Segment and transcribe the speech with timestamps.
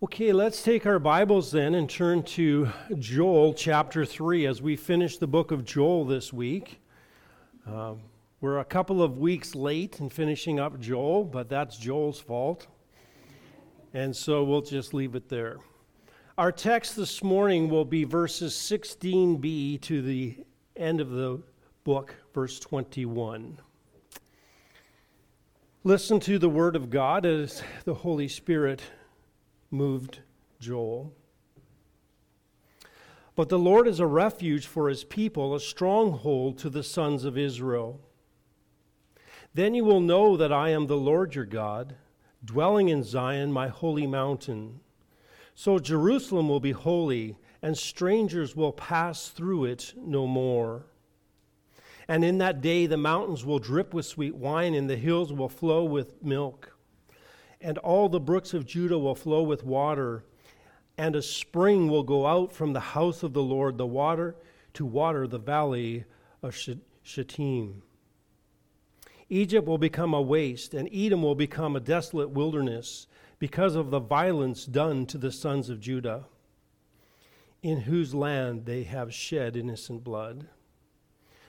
[0.00, 2.68] Okay, let's take our Bibles then and turn to
[3.00, 6.80] Joel chapter 3 as we finish the book of Joel this week.
[7.66, 7.94] Uh,
[8.40, 12.68] we're a couple of weeks late in finishing up Joel, but that's Joel's fault.
[13.92, 15.58] And so we'll just leave it there.
[16.36, 20.36] Our text this morning will be verses 16b to the
[20.76, 21.42] end of the
[21.82, 23.58] book, verse 21.
[25.82, 28.80] Listen to the word of God as the Holy Spirit
[29.70, 30.20] moved
[30.60, 31.12] Joel.
[33.34, 37.38] But the Lord is a refuge for his people, a stronghold to the sons of
[37.38, 38.00] Israel.
[39.54, 41.94] Then you will know that I am the Lord your God,
[42.44, 44.80] dwelling in Zion, my holy mountain.
[45.54, 50.86] So Jerusalem will be holy, and strangers will pass through it no more.
[52.08, 55.48] And in that day the mountains will drip with sweet wine, and the hills will
[55.48, 56.77] flow with milk
[57.60, 60.24] and all the brooks of Judah will flow with water,
[60.96, 64.36] and a spring will go out from the house of the Lord, the water
[64.74, 66.04] to water the valley
[66.42, 66.56] of
[67.02, 67.82] Shittim.
[69.28, 73.06] Egypt will become a waste, and Edom will become a desolate wilderness
[73.38, 76.24] because of the violence done to the sons of Judah,
[77.62, 80.48] in whose land they have shed innocent blood.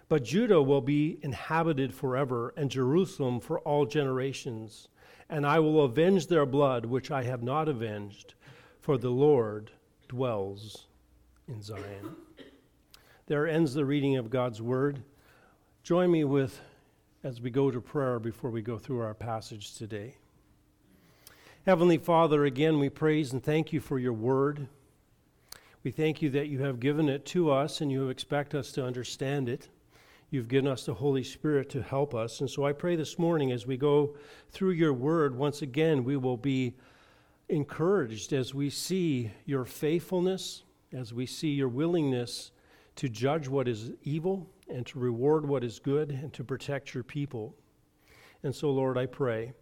[0.08, 4.88] But Judah will be inhabited forever, and Jerusalem for all generations
[5.30, 8.34] and I will avenge their blood, which I have not avenged,
[8.82, 9.72] for the Lord
[10.08, 10.88] dwells
[11.48, 12.16] in Zion.
[13.28, 15.04] There ends the reading of God's word.
[15.84, 16.60] Join me with
[17.24, 20.16] as we go to prayer before we go through our passage today.
[21.66, 24.68] Heavenly Father, again we praise and thank you for your word.
[25.84, 28.86] We thank you that you have given it to us and you expect us to
[28.86, 29.70] understand it.
[30.32, 32.40] You've given us the Holy Spirit to help us.
[32.40, 34.16] And so I pray this morning as we go
[34.52, 36.76] through your word, once again, we will be
[37.50, 40.64] encouraged as we see your faithfulness,
[40.94, 42.52] as we see your willingness
[42.98, 47.04] to judge what is evil and to reward what is good and to protect your
[47.04, 47.56] people.
[48.44, 49.54] And so, Lord, I pray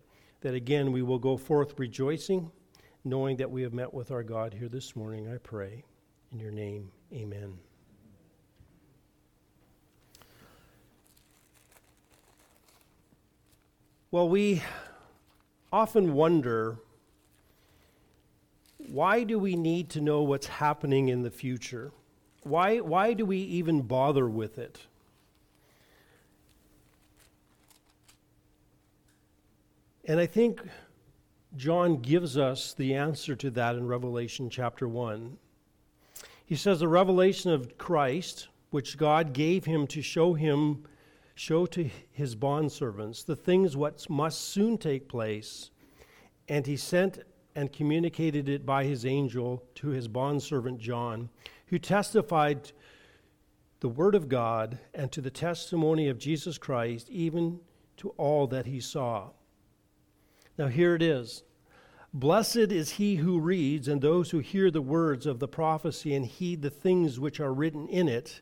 [0.41, 2.51] that again we will go forth rejoicing,
[3.05, 5.31] knowing that we have met with our God here this morning.
[5.33, 5.83] I pray.
[6.33, 7.66] In your name, amen.
[14.09, 14.63] Well, we
[15.71, 16.77] often wonder
[18.77, 21.91] why do we need to know what's happening in the future?
[22.43, 24.79] Why, why do we even bother with it?
[30.05, 30.61] And I think
[31.57, 35.37] John gives us the answer to that in Revelation chapter 1.
[36.45, 40.85] He says, The revelation of Christ, which God gave him to show him
[41.37, 45.69] show to his bondservants the things what must soon take place.
[46.49, 47.19] And he sent
[47.55, 51.29] and communicated it by his angel to his bondservant John,
[51.67, 52.71] who testified
[53.81, 57.59] the word of God and to the testimony of Jesus Christ, even
[57.97, 59.29] to all that he saw.
[60.57, 61.43] Now, here it is.
[62.13, 66.25] Blessed is he who reads and those who hear the words of the prophecy and
[66.25, 68.41] heed the things which are written in it,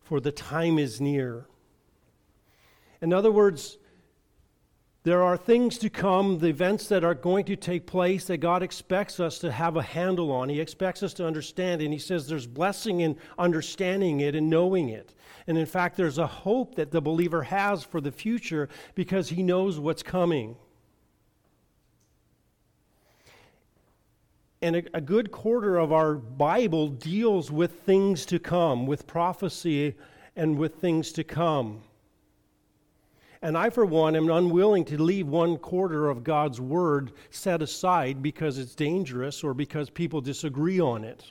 [0.00, 1.48] for the time is near.
[3.00, 3.78] In other words,
[5.04, 8.62] there are things to come, the events that are going to take place that God
[8.62, 10.48] expects us to have a handle on.
[10.48, 14.88] He expects us to understand, and He says there's blessing in understanding it and knowing
[14.88, 15.14] it.
[15.46, 19.42] And in fact, there's a hope that the believer has for the future because he
[19.42, 20.56] knows what's coming.
[24.60, 29.94] And a, a good quarter of our Bible deals with things to come, with prophecy
[30.36, 31.80] and with things to come.
[33.40, 38.22] And I, for one, am unwilling to leave one quarter of God's word set aside
[38.22, 41.30] because it's dangerous or because people disagree on it.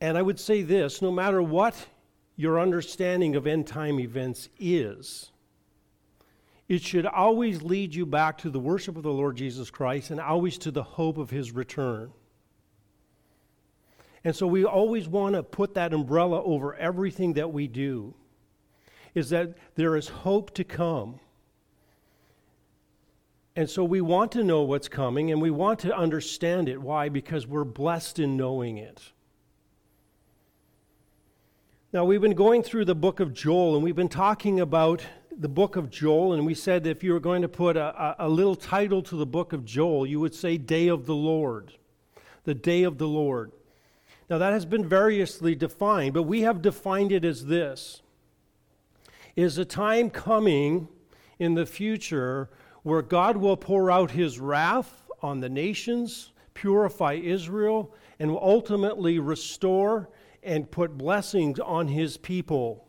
[0.00, 1.86] And I would say this no matter what
[2.36, 5.30] your understanding of end time events is,
[6.68, 10.20] it should always lead you back to the worship of the Lord Jesus Christ and
[10.20, 12.12] always to the hope of his return.
[14.24, 18.14] And so we always want to put that umbrella over everything that we do
[19.14, 21.20] is that there is hope to come.
[23.56, 26.80] And so we want to know what's coming and we want to understand it.
[26.80, 27.08] Why?
[27.08, 29.12] Because we're blessed in knowing it.
[31.92, 35.04] Now, we've been going through the book of Joel and we've been talking about
[35.36, 36.34] the book of Joel.
[36.34, 39.02] And we said that if you were going to put a, a, a little title
[39.02, 41.72] to the book of Joel, you would say Day of the Lord.
[42.44, 43.50] The Day of the Lord.
[44.28, 48.02] Now, that has been variously defined, but we have defined it as this
[49.40, 50.88] is a time coming
[51.38, 52.50] in the future
[52.82, 59.18] where God will pour out his wrath on the nations, purify Israel, and will ultimately
[59.18, 60.10] restore
[60.42, 62.86] and put blessings on his people.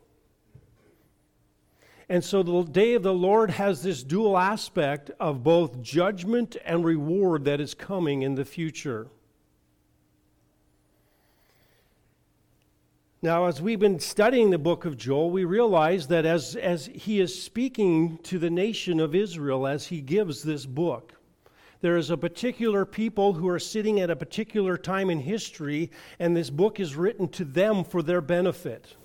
[2.10, 6.84] And so the day of the Lord has this dual aspect of both judgment and
[6.84, 9.08] reward that is coming in the future.
[13.24, 17.20] Now, as we've been studying the book of Joel, we realize that as, as he
[17.20, 21.14] is speaking to the nation of Israel as he gives this book,
[21.82, 26.36] there is a particular people who are sitting at a particular time in history, and
[26.36, 28.96] this book is written to them for their benefit.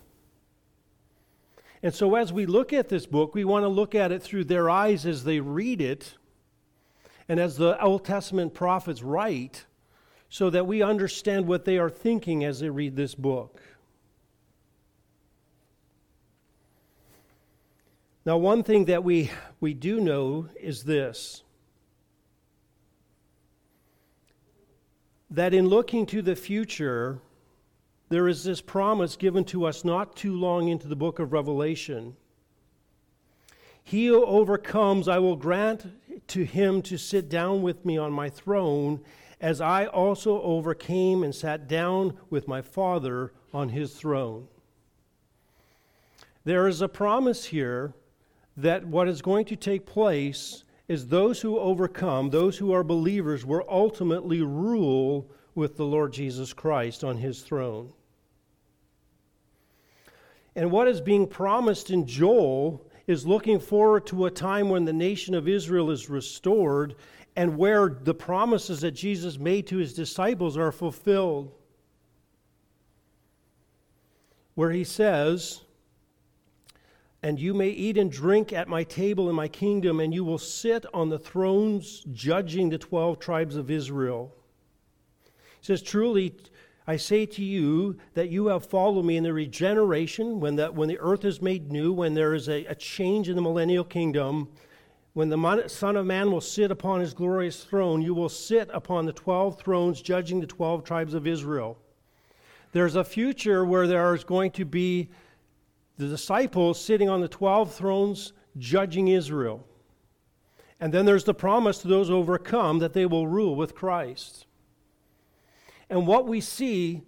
[1.83, 4.45] And so, as we look at this book, we want to look at it through
[4.45, 6.15] their eyes as they read it,
[7.29, 9.67] and as the Old Testament prophets write,
[10.31, 13.61] so that we understand what they are thinking as they read this book.
[18.27, 19.31] Now, one thing that we,
[19.61, 21.45] we do know is this
[25.31, 27.21] that in looking to the future,
[28.09, 32.17] there is this promise given to us not too long into the book of Revelation.
[33.85, 35.87] He who overcomes, I will grant
[36.29, 39.03] to him to sit down with me on my throne,
[39.41, 44.49] as I also overcame and sat down with my Father on his throne.
[46.45, 47.95] There is a promise here
[48.57, 53.45] that what is going to take place is those who overcome, those who are believers,
[53.45, 57.93] will ultimately rule with the Lord Jesus Christ on his throne.
[60.55, 64.93] And what is being promised in Joel is looking forward to a time when the
[64.93, 66.95] nation of Israel is restored
[67.37, 71.53] and where the promises that Jesus made to his disciples are fulfilled.
[74.55, 75.61] Where he says,
[77.27, 80.39] and you may eat and drink at my table in my kingdom, and you will
[80.39, 84.33] sit on the thrones judging the 12 tribes of Israel.
[85.25, 86.37] He says, Truly,
[86.87, 90.89] I say to you that you have followed me in the regeneration, when the, when
[90.89, 94.47] the earth is made new, when there is a, a change in the millennial kingdom,
[95.15, 99.05] when the Son of Man will sit upon his glorious throne, you will sit upon
[99.05, 101.77] the 12 thrones judging the 12 tribes of Israel.
[102.71, 105.09] There's a future where there is going to be
[105.99, 109.67] the disciples sitting on the 12 thrones judging Israel.
[110.79, 114.47] And then there's the promise to those overcome that they will rule with Christ.
[115.89, 117.03] And what we see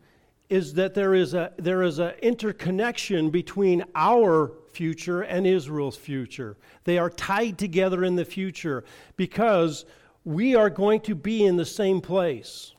[0.49, 6.57] is that there is a there is an interconnection between our future and Israel's future.
[6.85, 8.85] They are tied together in the future
[9.17, 9.85] because
[10.25, 12.73] we are going to be in the same place.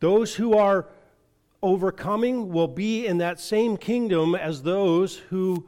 [0.00, 0.86] Those who are
[1.62, 5.66] overcoming will be in that same kingdom as those who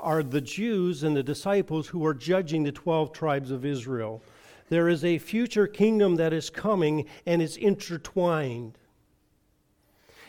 [0.00, 4.22] are the Jews and the disciples who are judging the 12 tribes of Israel.
[4.68, 8.78] There is a future kingdom that is coming and is intertwined.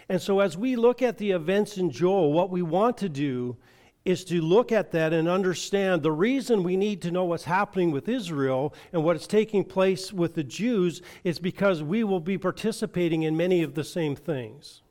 [0.10, 3.58] And so, as we look at the events in Joel, what we want to do
[4.06, 7.92] is to look at that and understand the reason we need to know what's happening
[7.92, 12.38] with Israel and what is taking place with the Jews is because we will be
[12.38, 14.82] participating in many of the same things.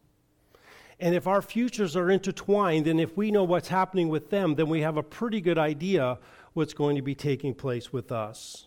[0.99, 4.69] And if our futures are intertwined, and if we know what's happening with them, then
[4.69, 6.19] we have a pretty good idea
[6.55, 8.67] what's going to be taking place with us.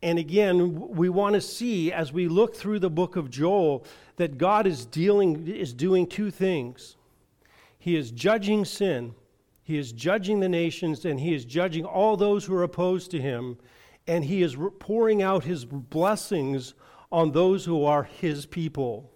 [0.00, 3.84] And again, we want to see as we look through the book of Joel
[4.18, 6.96] that God is dealing is doing two things.
[7.78, 9.14] He is judging sin,
[9.62, 13.20] he is judging the nations, and he is judging all those who are opposed to
[13.20, 13.56] him,
[14.06, 16.74] and he is pouring out his blessings
[17.10, 19.10] on those who are his people.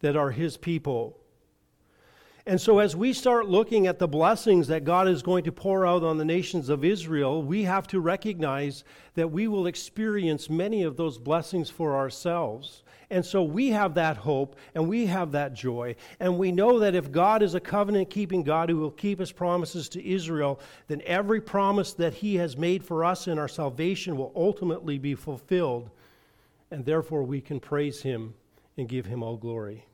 [0.00, 1.16] That are his people.
[2.46, 5.86] And so, as we start looking at the blessings that God is going to pour
[5.86, 8.82] out on the nations of Israel, we have to recognize
[9.14, 12.82] that we will experience many of those blessings for ourselves.
[13.12, 15.96] And so, we have that hope and we have that joy.
[16.20, 19.32] And we know that if God is a covenant keeping God who will keep his
[19.32, 24.16] promises to Israel, then every promise that he has made for us in our salvation
[24.16, 25.90] will ultimately be fulfilled.
[26.70, 28.34] And therefore, we can praise him
[28.76, 29.86] and give him all glory.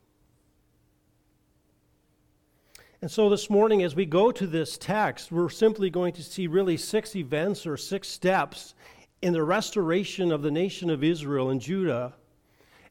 [3.00, 6.48] And so this morning, as we go to this text, we're simply going to see
[6.48, 8.74] really six events or six steps
[9.22, 12.12] in the restoration of the nation of Israel and Judah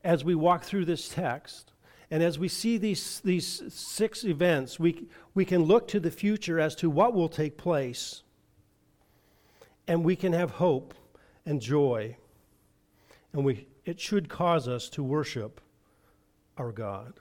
[0.06, 1.74] as we walk through this text.
[2.12, 6.60] And as we see these, these six events, we, we can look to the future
[6.60, 8.22] as to what will take place.
[9.88, 10.94] And we can have hope
[11.44, 12.16] and joy.
[13.34, 15.60] And we, it should cause us to worship
[16.56, 17.20] our God.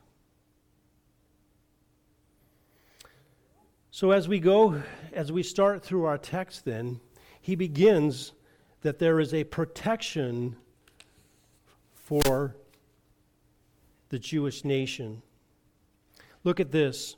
[3.91, 7.01] So as we go, as we start through our text, then,
[7.41, 8.33] he begins
[8.83, 10.57] that there is a protection
[11.95, 12.57] for
[14.15, 15.23] the Jewish nation.
[16.45, 17.17] Look at this.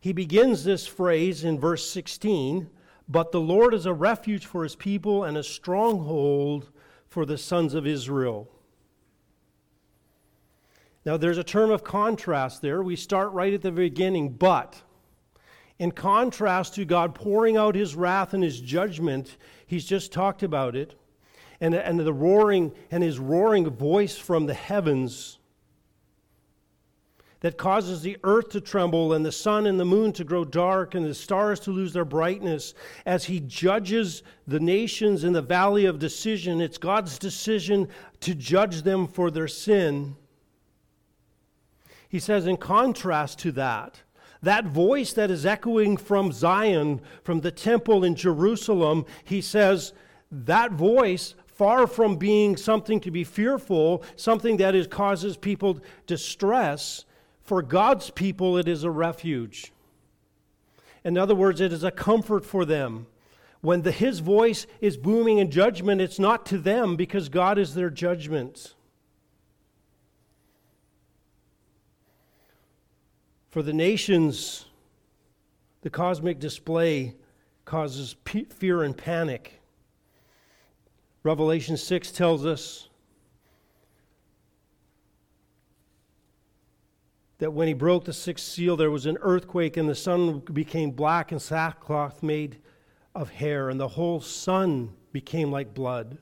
[0.00, 2.70] He begins this phrase in verse 16
[3.06, 6.70] But the Lord is a refuge for his people and a stronghold
[7.06, 8.48] for the sons of Israel.
[11.04, 12.82] Now, there's a term of contrast there.
[12.82, 14.80] We start right at the beginning, but.
[15.78, 19.36] In contrast to God pouring out his wrath and his judgment,
[19.66, 20.98] he's just talked about it,
[21.60, 25.40] and, and the roaring and his roaring voice from the heavens
[27.44, 30.94] that causes the earth to tremble and the sun and the moon to grow dark
[30.94, 32.72] and the stars to lose their brightness
[33.04, 36.62] as he judges the nations in the valley of decision.
[36.62, 40.16] It's God's decision to judge them for their sin.
[42.08, 44.00] He says, in contrast to that,
[44.40, 49.92] that voice that is echoing from Zion, from the temple in Jerusalem, he says,
[50.30, 57.04] that voice far from being something to be fearful, something that is, causes people distress,
[57.44, 59.72] for God's people, it is a refuge.
[61.04, 63.06] In other words, it is a comfort for them.
[63.60, 67.74] When the, his voice is booming in judgment, it's not to them because God is
[67.74, 68.74] their judgment.
[73.50, 74.64] For the nations,
[75.82, 77.14] the cosmic display
[77.66, 78.16] causes
[78.50, 79.60] fear and panic.
[81.22, 82.88] Revelation 6 tells us
[87.38, 90.90] that when he broke the sixth seal, there was an earthquake, and the sun became
[90.90, 92.58] black and sackcloth made
[93.14, 96.18] of hair, and the whole sun became like blood.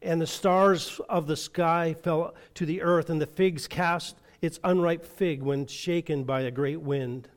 [0.00, 4.60] And the stars of the sky fell to the earth, and the figs cast its
[4.62, 7.28] unripe fig when shaken by a great wind.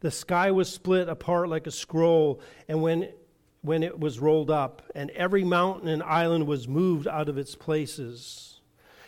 [0.00, 3.08] The sky was split apart like a scroll, and when,
[3.62, 7.54] when it was rolled up, and every mountain and island was moved out of its
[7.54, 8.60] places.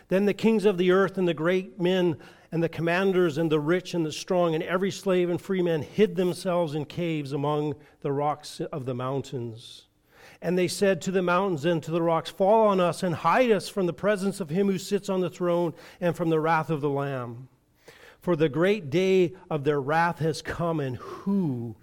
[0.09, 2.17] Then the kings of the earth and the great men
[2.53, 5.83] and the commanders and the rich and the strong and every slave and free man
[5.83, 9.87] hid themselves in caves among the rocks of the mountains.
[10.43, 13.51] And they said to the mountains and to the rocks, Fall on us and hide
[13.51, 16.71] us from the presence of him who sits on the throne and from the wrath
[16.71, 17.49] of the Lamb.
[18.21, 21.77] For the great day of their wrath has come, and who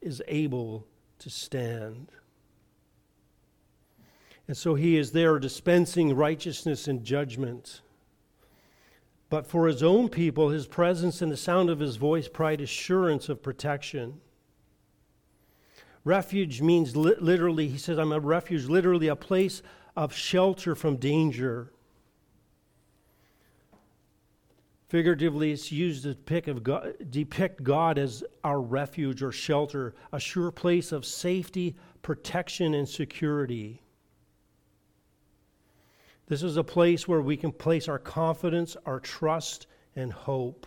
[0.00, 0.86] is able
[1.18, 2.10] to stand?
[4.46, 7.80] And so he is there dispensing righteousness and judgment.
[9.34, 13.28] But for his own people, his presence and the sound of his voice provide assurance
[13.28, 14.20] of protection.
[16.04, 19.60] Refuge means li- literally, he says, I'm a refuge, literally a place
[19.96, 21.72] of shelter from danger.
[24.86, 30.92] Figuratively, it's used to God, depict God as our refuge or shelter, a sure place
[30.92, 33.82] of safety, protection, and security.
[36.26, 40.66] This is a place where we can place our confidence, our trust, and hope.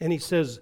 [0.00, 0.60] And he says,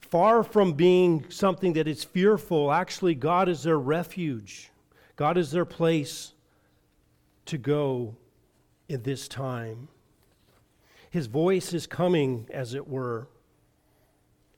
[0.00, 4.70] far from being something that is fearful, actually, God is their refuge.
[5.16, 6.32] God is their place
[7.46, 8.16] to go
[8.88, 9.88] in this time.
[11.10, 13.28] His voice is coming, as it were,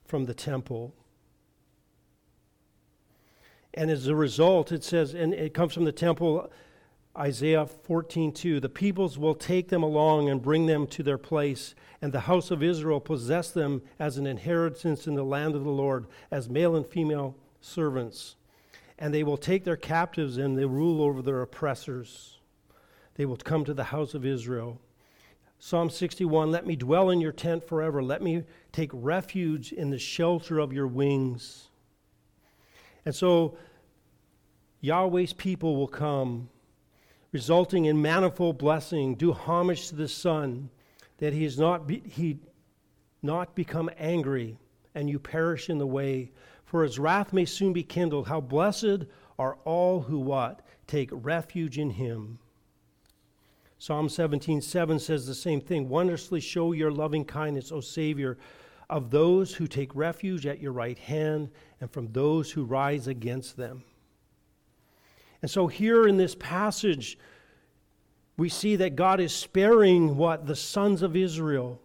[0.05, 0.95] from the temple.
[3.75, 6.51] And as a result, it says, and it comes from the temple
[7.17, 12.13] Isaiah 14:2 The peoples will take them along and bring them to their place and
[12.13, 16.07] the house of Israel possess them as an inheritance in the land of the Lord
[16.31, 18.37] as male and female servants.
[18.99, 22.41] And they will take their captives and they rule over their oppressors.
[23.15, 24.81] They will come to the house of Israel.
[25.59, 28.03] Psalm 61 Let me dwell in your tent forever.
[28.03, 31.71] Let me take refuge in the shelter of your wings.
[33.07, 33.57] And so
[34.83, 36.51] Yahweh's people will come
[37.35, 39.17] resulting in manifold blessing.
[39.17, 40.71] Do homage to the Son,
[41.19, 42.39] that he is not be, he
[43.23, 44.57] not become angry
[44.95, 46.31] and you perish in the way.
[46.65, 48.29] For his wrath may soon be kindled.
[48.29, 50.65] How blessed are all who what?
[50.87, 52.39] Take refuge in him.
[53.79, 55.89] Psalm 17, 7 says the same thing.
[55.89, 58.39] Wondrously show your loving kindness, O Savior,
[58.89, 61.51] of those who take refuge at your right hand
[61.81, 63.83] and from those who rise against them.
[65.45, 67.19] And so, here in this passage,
[68.39, 70.47] we see that God is sparing what?
[70.47, 71.83] The sons of Israel.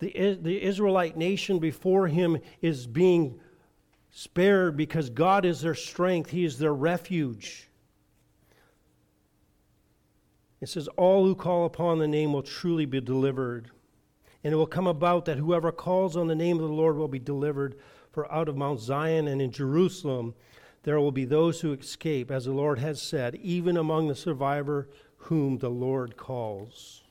[0.00, 3.40] The, the Israelite nation before him is being
[4.10, 7.70] spared because God is their strength, He is their refuge.
[10.60, 13.70] It says, All who call upon the name will truly be delivered.
[14.44, 17.08] And it will come about that whoever calls on the name of the Lord will
[17.08, 17.76] be delivered.
[18.12, 20.34] For out of Mount Zion and in Jerusalem
[20.84, 24.88] there will be those who escape, as the Lord has said, even among the survivor
[25.16, 27.02] whom the Lord calls.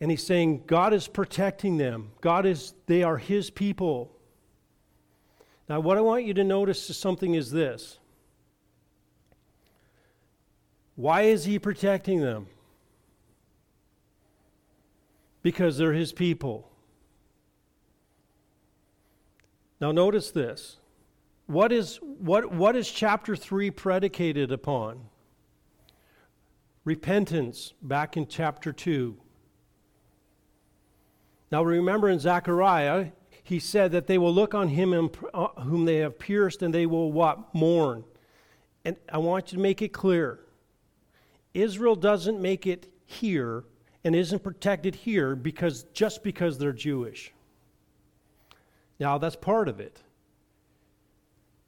[0.00, 2.10] And he's saying God is protecting them.
[2.20, 4.10] God is they are his people.
[5.68, 7.98] Now what I want you to notice is something is this.
[10.96, 12.48] Why is he protecting them?
[15.42, 16.70] Because they're his people.
[19.80, 20.78] Now notice this.
[21.46, 25.00] What is what what is chapter 3 predicated upon?
[26.84, 29.16] Repentance back in chapter 2.
[31.50, 33.08] Now remember in Zechariah,
[33.42, 36.86] he said that they will look on him uh, whom they have pierced and they
[36.86, 37.54] will what?
[37.54, 38.04] Mourn.
[38.84, 40.40] And I want you to make it clear.
[41.52, 43.64] Israel doesn't make it here
[44.02, 47.32] and isn't protected here because just because they're Jewish.
[48.98, 50.02] Now that's part of it.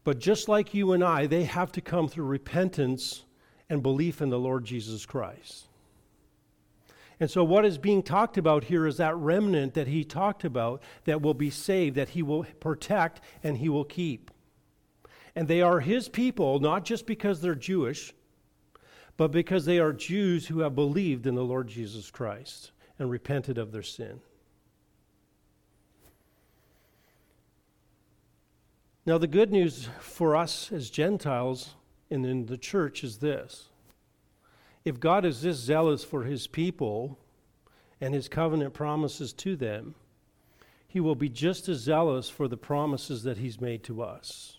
[0.07, 3.25] But just like you and I, they have to come through repentance
[3.69, 5.67] and belief in the Lord Jesus Christ.
[7.19, 10.81] And so, what is being talked about here is that remnant that he talked about
[11.07, 14.31] that will be saved, that he will protect and he will keep.
[15.35, 18.15] And they are his people, not just because they're Jewish,
[19.17, 22.71] but because they are Jews who have believed in the Lord Jesus Christ
[23.01, 24.21] and repented of their sin.
[29.07, 31.77] Now, the good news for us as Gentiles
[32.11, 33.69] and in the church is this
[34.85, 37.17] if God is this zealous for his people
[38.01, 39.95] and his covenant promises to them,
[40.89, 44.59] he will be just as zealous for the promises that he's made to us.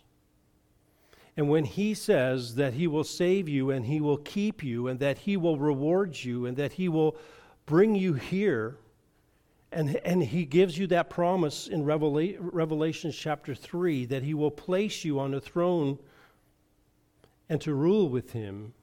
[1.36, 5.00] And when he says that he will save you and he will keep you and
[5.02, 7.18] that he will reward you and that he will
[7.66, 8.78] bring you here,
[9.72, 14.52] and, and he gives you that promise in Revela- Revelation chapter 3 that he will
[14.52, 16.00] place you on a throne
[17.50, 18.74] and to rule with him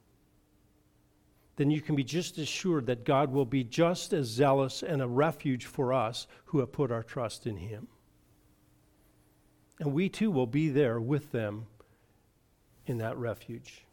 [1.57, 5.07] then you can be just assured that God will be just as zealous and a
[5.07, 7.87] refuge for us who have put our trust in Him.
[9.79, 11.67] And we too will be there with them
[12.87, 13.84] in that refuge.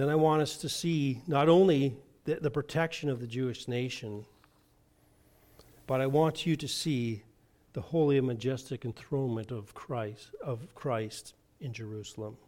[0.00, 4.24] Then I want us to see not only the, the protection of the Jewish nation,
[5.86, 7.22] but I want you to see
[7.74, 12.38] the holy and majestic enthronement of Christ, of Christ in Jerusalem.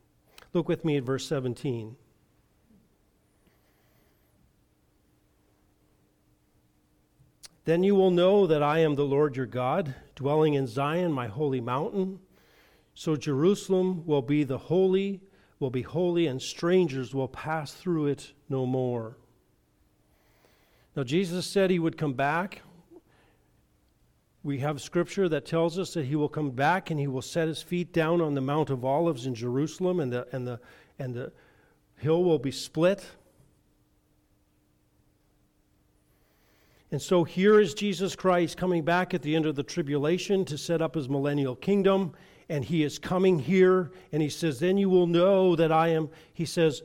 [0.54, 1.94] Look with me at verse 17.
[7.64, 11.28] Then you will know that I am the Lord your God, dwelling in Zion, my
[11.28, 12.18] holy mountain.
[12.94, 15.20] So Jerusalem will be the holy
[15.62, 19.16] will be holy, and strangers will pass through it no more.
[20.94, 22.60] Now, Jesus said he would come back.
[24.42, 27.46] We have scripture that tells us that he will come back and he will set
[27.46, 30.60] his feet down on the Mount of Olives in Jerusalem, and the, and the,
[30.98, 31.32] and the
[31.96, 33.06] hill will be split.
[36.90, 40.58] And so here is Jesus Christ coming back at the end of the tribulation to
[40.58, 42.14] set up his millennial kingdom
[42.48, 46.08] and he is coming here and he says then you will know that i am
[46.32, 46.82] he says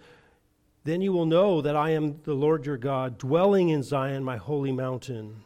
[0.83, 4.37] then you will know that i am the lord your god dwelling in zion my
[4.37, 5.43] holy mountain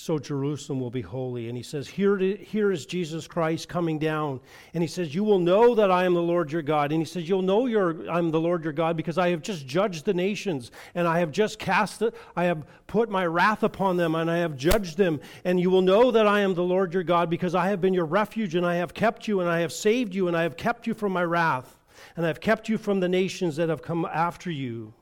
[0.00, 1.48] so Jerusalem will be holy.
[1.48, 4.38] And he says, here, here is Jesus Christ coming down.
[4.72, 6.92] And he says, You will know that I am the Lord your God.
[6.92, 9.66] And he says, You'll know your, I'm the Lord your God because I have just
[9.66, 12.00] judged the nations and I have just cast
[12.36, 15.20] I have put my wrath upon them and I have judged them.
[15.44, 17.92] And you will know that I am the Lord your God because I have been
[17.92, 20.56] your refuge and I have kept you and I have saved you and I have
[20.56, 21.76] kept you from my wrath
[22.14, 24.94] and I have kept you from the nations that have come after you.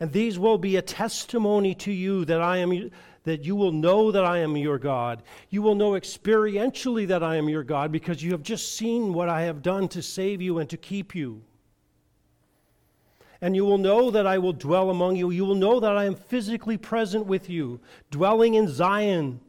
[0.00, 2.90] And these will be a testimony to you that I am
[3.24, 5.22] that you will know that I am your God.
[5.50, 9.28] You will know experientially that I am your God because you have just seen what
[9.28, 11.42] I have done to save you and to keep you.
[13.40, 15.30] And you will know that I will dwell among you.
[15.30, 17.80] You will know that I am physically present with you,
[18.10, 19.40] dwelling in Zion,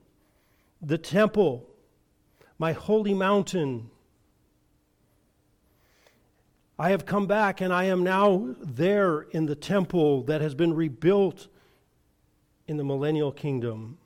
[0.82, 1.70] the temple,
[2.58, 3.90] my holy mountain.
[6.78, 10.74] I have come back and I am now there in the temple that has been
[10.74, 11.48] rebuilt
[12.67, 13.97] in the millennial kingdom.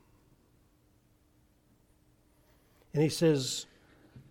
[2.92, 3.66] And he says,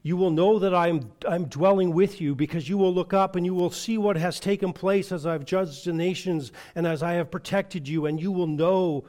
[0.04, 3.46] You will know that I'm, I'm dwelling with you because you will look up and
[3.46, 7.14] you will see what has taken place as I've judged the nations and as I
[7.14, 9.06] have protected you, and you will know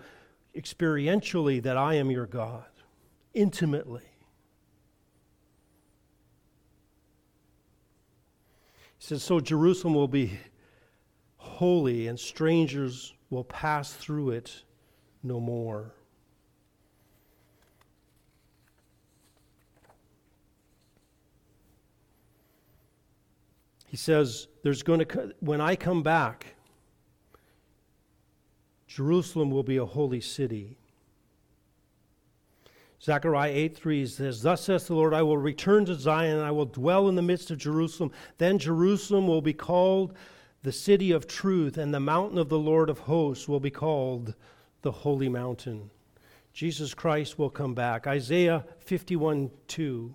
[0.56, 2.66] experientially that I am your God,
[3.34, 4.02] intimately.
[8.98, 10.38] He says, So Jerusalem will be
[11.36, 14.62] holy, and strangers will pass through it
[15.28, 15.92] no more.
[23.86, 26.54] He says, There's going to, when I come back,
[28.86, 30.76] Jerusalem will be a holy city.
[33.02, 36.50] Zechariah 8 3 says, Thus says the Lord, I will return to Zion, and I
[36.50, 38.10] will dwell in the midst of Jerusalem.
[38.38, 40.14] Then Jerusalem will be called
[40.62, 44.34] the city of truth, and the mountain of the Lord of hosts will be called
[44.82, 45.90] the holy mountain.
[46.52, 48.06] Jesus Christ will come back.
[48.06, 50.14] Isaiah 51 2.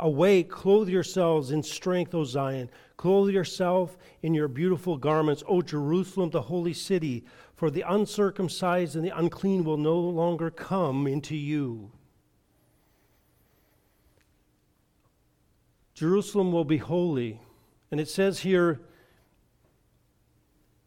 [0.00, 2.68] Awake, clothe yourselves in strength, O Zion.
[2.96, 7.24] Clothe yourself in your beautiful garments, O Jerusalem, the holy city,
[7.54, 11.92] for the uncircumcised and the unclean will no longer come into you.
[15.94, 17.40] Jerusalem will be holy.
[17.90, 18.80] And it says here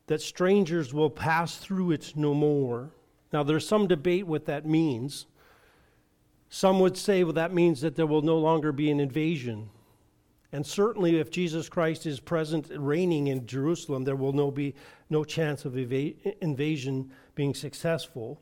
[0.07, 2.91] that strangers will pass through it no more.
[3.31, 5.25] Now, there's some debate what that means.
[6.49, 9.69] Some would say, well, that means that there will no longer be an invasion.
[10.51, 14.75] And certainly, if Jesus Christ is present, reigning in Jerusalem, there will no be
[15.09, 18.39] no chance of eva- invasion being successful.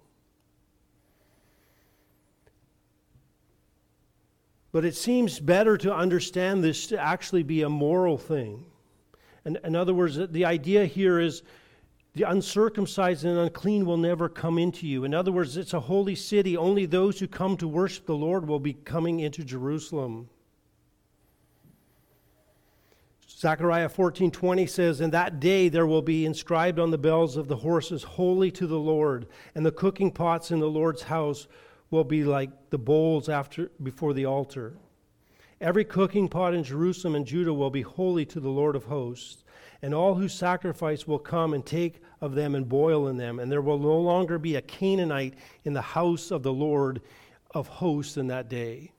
[4.72, 8.66] But it seems better to understand this to actually be a moral thing.
[9.46, 11.44] And in other words, the idea here is
[12.16, 15.04] the uncircumcised and unclean will never come into you.
[15.04, 16.56] In other words, it's a holy city.
[16.56, 20.30] Only those who come to worship the Lord will be coming into Jerusalem.
[23.28, 27.58] Zechariah 14:20 says, "In that day there will be inscribed on the bells of the
[27.58, 31.50] horses, holy to the Lord, and the cooking pots in the Lord's house
[31.92, 34.78] will be like the bowls after before the altar.
[35.60, 39.44] Every cooking pot in Jerusalem and Judah will be holy to the Lord of hosts."
[39.82, 43.52] And all who sacrifice will come and take of them and boil in them, and
[43.52, 47.02] there will no longer be a Canaanite in the house of the Lord
[47.52, 48.92] of hosts in that day.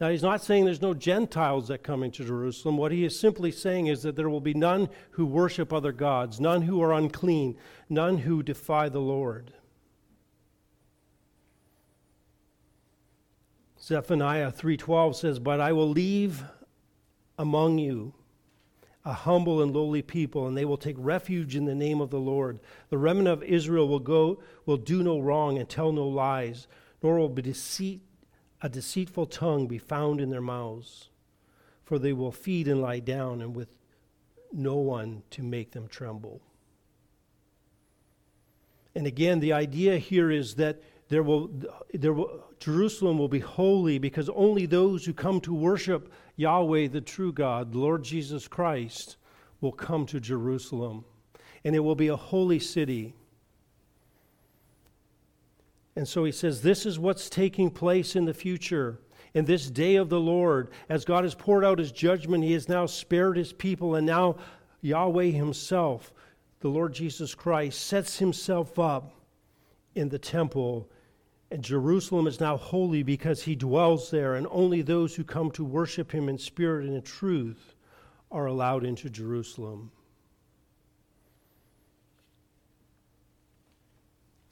[0.00, 2.76] Now, he's not saying there's no Gentiles that come into Jerusalem.
[2.76, 6.40] What he is simply saying is that there will be none who worship other gods,
[6.40, 7.56] none who are unclean,
[7.88, 9.52] none who defy the Lord.
[13.80, 16.44] Zephaniah 3:12 says, "But I will leave
[17.36, 18.14] among you
[19.04, 22.20] a humble and lowly people, and they will take refuge in the name of the
[22.20, 22.60] Lord.
[22.90, 26.66] The remnant of Israel will go, will do no wrong and tell no lies,
[27.02, 28.02] nor will deceit,
[28.60, 31.08] a deceitful tongue be found in their mouths.
[31.84, 33.68] For they will feed and lie down, and with
[34.52, 36.42] no one to make them tremble.
[38.94, 41.50] And again, the idea here is that there will,
[41.94, 47.00] there will, Jerusalem will be holy because only those who come to worship Yahweh, the
[47.00, 49.16] true God, Lord Jesus Christ,
[49.60, 51.04] will come to Jerusalem.
[51.64, 53.14] And it will be a holy city.
[55.96, 59.00] And so he says, This is what's taking place in the future.
[59.34, 62.68] In this day of the Lord, as God has poured out his judgment, he has
[62.68, 64.36] now spared his people, and now
[64.80, 66.12] Yahweh himself,
[66.60, 69.12] the Lord Jesus Christ, sets himself up
[69.94, 70.88] in the temple
[71.50, 75.64] and Jerusalem is now holy because he dwells there, and only those who come to
[75.64, 77.74] worship him in spirit and in truth
[78.30, 79.90] are allowed into Jerusalem.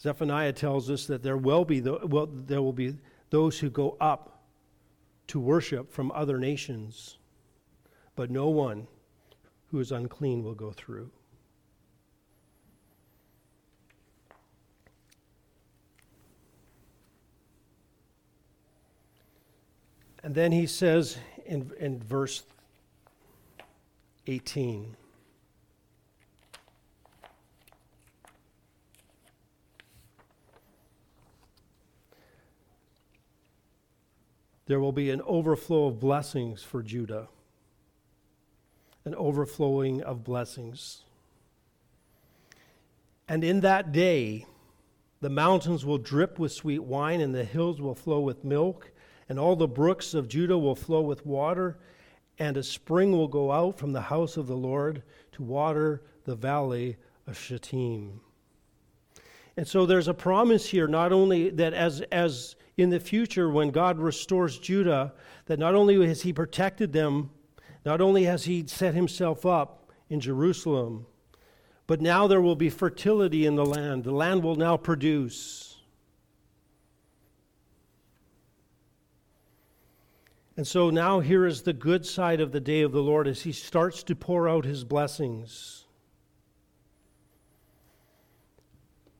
[0.00, 2.96] Zephaniah tells us that there will be the, well, there will be
[3.30, 4.44] those who go up
[5.26, 7.18] to worship from other nations,
[8.14, 8.86] but no one
[9.70, 11.10] who is unclean will go through.
[20.26, 22.42] And then he says in, in verse
[24.26, 24.96] 18,
[34.66, 37.28] there will be an overflow of blessings for Judah,
[39.04, 41.04] an overflowing of blessings.
[43.28, 44.44] And in that day,
[45.20, 48.90] the mountains will drip with sweet wine, and the hills will flow with milk
[49.28, 51.78] and all the brooks of Judah will flow with water,
[52.38, 56.34] and a spring will go out from the house of the Lord to water the
[56.34, 58.20] valley of Shittim.
[59.56, 63.70] And so there's a promise here, not only that as, as in the future, when
[63.70, 65.14] God restores Judah,
[65.46, 67.30] that not only has He protected them,
[67.84, 71.06] not only has He set Himself up in Jerusalem,
[71.86, 74.04] but now there will be fertility in the land.
[74.04, 75.75] The land will now produce.
[80.56, 83.42] And so now here is the good side of the day of the Lord as
[83.42, 85.84] he starts to pour out his blessings.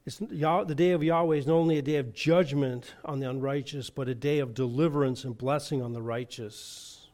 [0.07, 3.90] It's, the day of Yahweh is not only a day of judgment on the unrighteous,
[3.90, 7.09] but a day of deliverance and blessing on the righteous.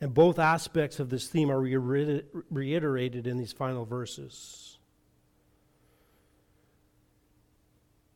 [0.00, 4.78] And both aspects of this theme are reiterated in these final verses.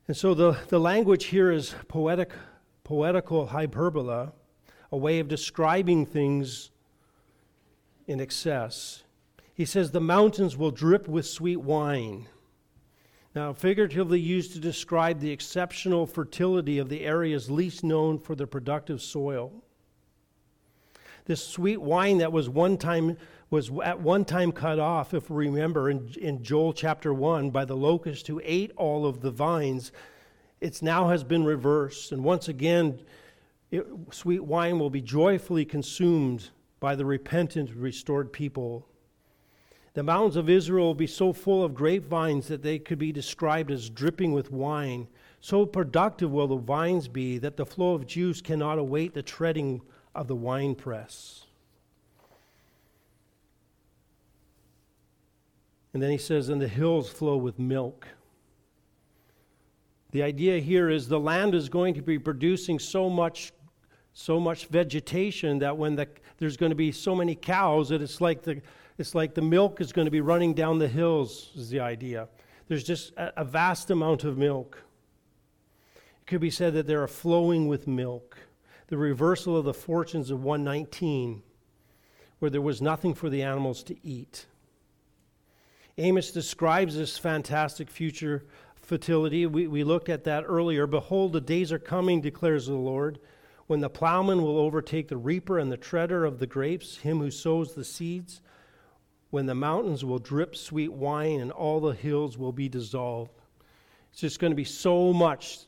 [0.07, 2.33] And so the, the language here is poetic,
[2.85, 4.33] poetical hyperbola
[4.95, 6.71] a way of describing things
[8.07, 9.03] in excess.
[9.53, 12.29] He says, The mountains will drip with sweet wine.
[13.35, 18.47] Now, figuratively used to describe the exceptional fertility of the areas least known for their
[18.47, 19.65] productive soil.
[21.25, 23.17] This sweet wine that was one time
[23.51, 27.65] was at one time cut off, if we remember, in, in Joel chapter 1 by
[27.65, 29.91] the locust who ate all of the vines,
[30.61, 32.13] it now has been reversed.
[32.13, 33.01] And once again,
[33.71, 36.51] it, sweet wine will be joyfully consumed
[36.81, 38.87] by the repentant, restored people.
[39.95, 43.71] The mountains of Israel will be so full of grapevines that they could be described
[43.71, 45.07] as dripping with wine.
[45.41, 49.83] So productive will the vines be that the flow of juice cannot await the treading
[50.15, 51.47] of the winepress.
[55.93, 58.09] And then he says, and the hills flow with milk.
[60.15, 63.53] The idea here is the land is going to be producing so much
[64.13, 66.07] so much vegetation that when the,
[66.39, 68.63] there's going to be so many cows that it's like the
[68.97, 72.29] it's like the milk is going to be running down the hills is the idea.
[72.69, 74.85] There's just a, a vast amount of milk.
[75.97, 78.39] It could be said that they are flowing with milk.
[78.87, 81.43] The reversal of the fortunes of 119
[82.39, 84.47] where there was nothing for the animals to eat.
[85.99, 88.45] Amos describes this fantastic future
[88.85, 93.19] fertility we, we looked at that earlier behold the days are coming declares the lord
[93.67, 97.31] when the plowman will overtake the reaper and the treader of the grapes, him who
[97.31, 98.43] sows the seeds,
[99.31, 103.33] when the mountains will drip sweet wine and all the hills will be dissolved.
[104.13, 105.61] It's just going to be so much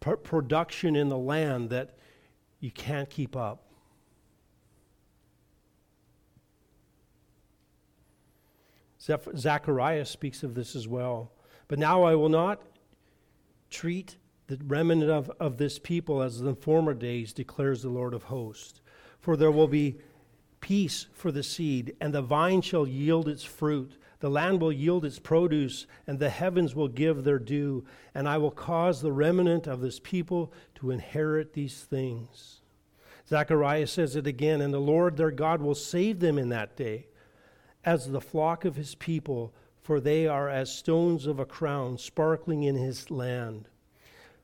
[0.00, 1.96] pr- production in the land that
[2.60, 3.62] you can't keep up.
[9.00, 11.32] Zechariah speaks of this as well.
[11.72, 12.60] But now I will not
[13.70, 18.24] treat the remnant of, of this people as in former days, declares the Lord of
[18.24, 18.82] hosts.
[19.20, 19.96] For there will be
[20.60, 23.96] peace for the seed, and the vine shall yield its fruit.
[24.20, 27.86] The land will yield its produce, and the heavens will give their due.
[28.14, 32.60] And I will cause the remnant of this people to inherit these things.
[33.26, 37.06] Zechariah says it again, and the Lord their God will save them in that day,
[37.82, 42.62] as the flock of his people, for they are as stones of a crown sparkling
[42.62, 43.68] in his land.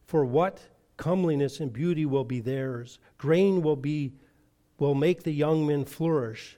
[0.04, 0.60] For what
[0.96, 2.98] comeliness and beauty will be theirs.
[3.16, 4.12] Grain will be
[4.78, 6.56] will make the young men flourish,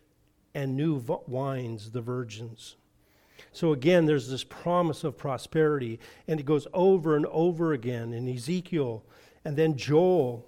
[0.54, 2.76] and new wines the virgins.
[3.52, 8.28] So again, there's this promise of prosperity, and it goes over and over again in
[8.28, 9.02] Ezekiel,
[9.44, 10.44] and then Joel,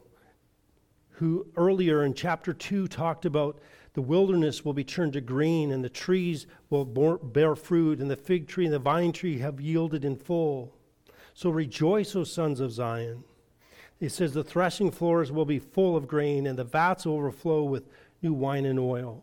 [1.13, 3.59] who earlier in chapter 2 talked about
[3.95, 8.17] the wilderness will be turned to green, and the trees will bear fruit, and the
[8.17, 10.75] fig tree and the vine tree have yielded in full.
[11.35, 13.25] So rejoice, O sons of Zion.
[14.01, 17.89] It says, The threshing floors will be full of grain, and the vats overflow with
[18.23, 19.23] new wine and oil.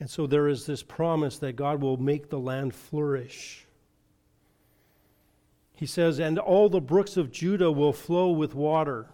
[0.00, 3.66] And so there is this promise that God will make the land flourish.
[5.74, 9.06] He says, And all the brooks of Judah will flow with water.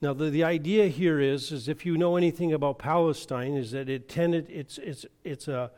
[0.00, 3.88] Now, the, the idea here is, is if you know anything about Palestine, is that
[3.88, 5.70] it tended, it's, it's, it's a,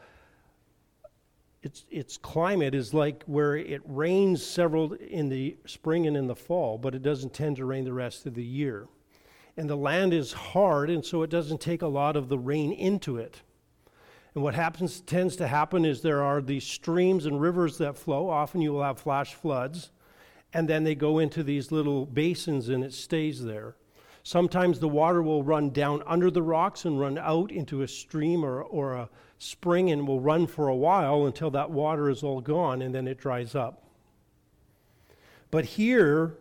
[1.62, 6.36] its, its climate is like where it rains several in the spring and in the
[6.36, 8.88] fall, but it doesn't tend to rain the rest of the year.
[9.56, 12.72] And the land is hard, and so it doesn't take a lot of the rain
[12.72, 13.42] into it.
[14.34, 18.28] And what happens tends to happen is there are these streams and rivers that flow.
[18.28, 19.90] Often you will have flash floods,
[20.52, 23.76] and then they go into these little basins and it stays there.
[24.26, 28.44] Sometimes the water will run down under the rocks and run out into a stream
[28.44, 29.08] or, or a
[29.38, 33.06] spring and will run for a while until that water is all gone and then
[33.06, 33.84] it dries up.
[35.52, 36.34] But here,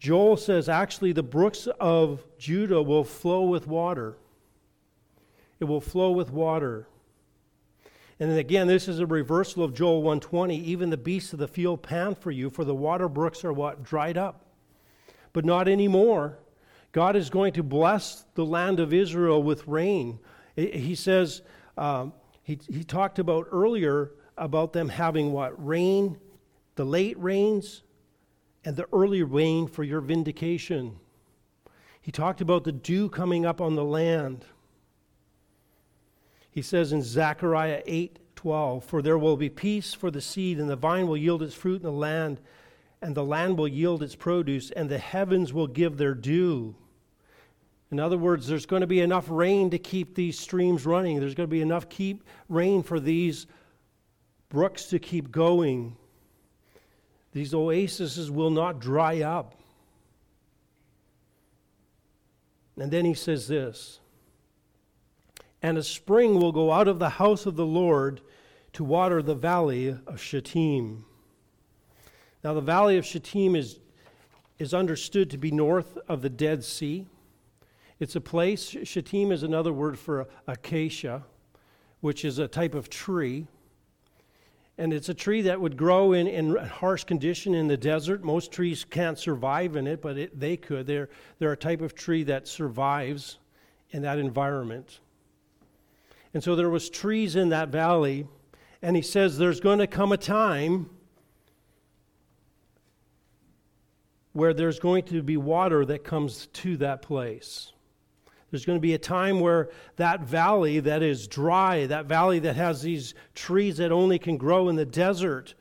[0.00, 4.16] Joel says actually the brooks of Judah will flow with water.
[5.60, 6.88] It will flow with water.
[8.18, 10.56] And then again, this is a reversal of Joel 120.
[10.56, 13.84] Even the beasts of the field pant for you, for the water brooks are what?
[13.84, 14.46] Dried up
[15.32, 16.38] but not anymore.
[16.92, 20.18] God is going to bless the land of Israel with rain.
[20.56, 21.42] He says,
[21.76, 22.12] um,
[22.42, 25.64] he, he talked about earlier about them having what?
[25.64, 26.18] Rain,
[26.76, 27.82] the late rains,
[28.64, 30.96] and the early rain for your vindication.
[32.00, 34.44] He talked about the dew coming up on the land.
[36.50, 40.70] He says in Zechariah 8 12, For there will be peace for the seed, and
[40.70, 42.40] the vine will yield its fruit in the land,
[43.00, 46.74] and the land will yield its produce, and the heavens will give their due.
[47.90, 51.20] In other words, there's going to be enough rain to keep these streams running.
[51.20, 53.46] There's going to be enough keep rain for these
[54.48, 55.96] brooks to keep going.
[57.32, 59.54] These oases will not dry up.
[62.78, 64.00] And then he says this
[65.62, 68.20] And a spring will go out of the house of the Lord
[68.74, 71.04] to water the valley of Shittim.
[72.44, 73.80] Now, the valley of Shittim is,
[74.58, 77.06] is understood to be north of the Dead Sea.
[77.98, 81.24] It's a place, Shittim is another word for acacia,
[82.00, 83.48] which is a type of tree.
[84.80, 88.22] And it's a tree that would grow in, in harsh condition in the desert.
[88.22, 90.86] Most trees can't survive in it, but it, they could.
[90.86, 91.08] They're,
[91.40, 93.38] they're a type of tree that survives
[93.90, 95.00] in that environment.
[96.32, 98.28] And so there was trees in that valley,
[98.80, 100.90] and he says there's going to come a time
[104.38, 107.72] where there's going to be water that comes to that place.
[108.52, 112.54] There's going to be a time where that valley that is dry, that valley that
[112.54, 115.56] has these trees that only can grow in the desert,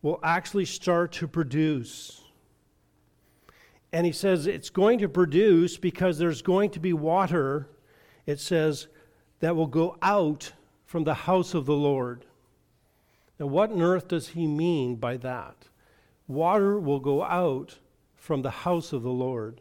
[0.00, 2.22] will actually start to produce.
[3.92, 7.68] And he says it's going to produce because there's going to be water,
[8.24, 8.88] it says,
[9.40, 10.50] that will go out
[10.86, 12.24] from the house of the Lord.
[13.38, 15.68] Now, what on earth does he mean by that?
[16.26, 17.78] Water will go out
[18.18, 19.60] from the house of the Lord.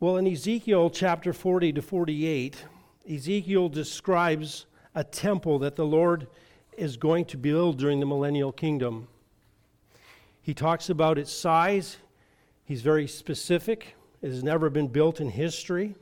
[0.00, 2.64] Well, in Ezekiel chapter 40 to 48,
[3.08, 6.26] Ezekiel describes a temple that the Lord
[6.76, 9.08] is going to build during the millennial kingdom.
[10.40, 11.98] He talks about its size.
[12.64, 13.94] He's very specific.
[14.20, 15.94] It has never been built in history.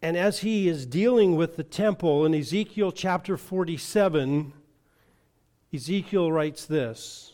[0.00, 4.52] And as he is dealing with the temple in Ezekiel chapter 47,
[5.74, 7.32] Ezekiel writes this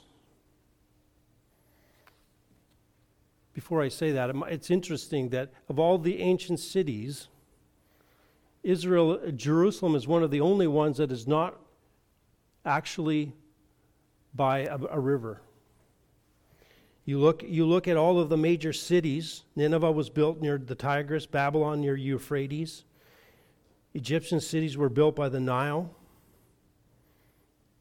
[3.52, 7.28] before I say that, it's interesting that of all the ancient cities,
[8.62, 11.58] Israel, uh, Jerusalem is one of the only ones that is not
[12.64, 13.32] actually
[14.34, 15.42] by a, a river.
[17.04, 19.42] You look, you look at all of the major cities.
[19.56, 22.84] Nineveh was built near the Tigris, Babylon near Euphrates.
[23.94, 25.90] Egyptian cities were built by the Nile,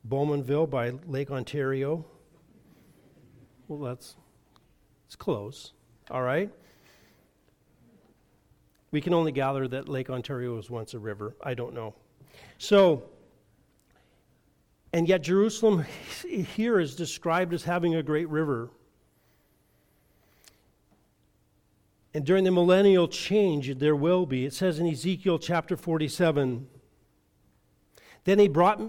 [0.07, 2.03] Bowmanville by Lake Ontario.
[3.67, 4.15] Well, that's
[5.11, 5.73] it's close,
[6.09, 6.49] all right?
[8.91, 11.35] We can only gather that Lake Ontario was once a river.
[11.43, 11.95] I don't know.
[12.57, 13.03] So,
[14.93, 15.83] and yet Jerusalem
[16.55, 18.69] here is described as having a great river.
[22.13, 24.45] And during the millennial change, there will be.
[24.45, 26.69] It says in Ezekiel chapter 47
[28.23, 28.79] Then he brought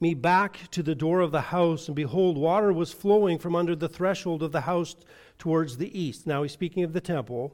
[0.00, 3.76] me back to the door of the house, and behold, water was flowing from under
[3.76, 4.96] the threshold of the house
[5.40, 6.26] towards the east.
[6.26, 7.52] Now he's speaking of the temple.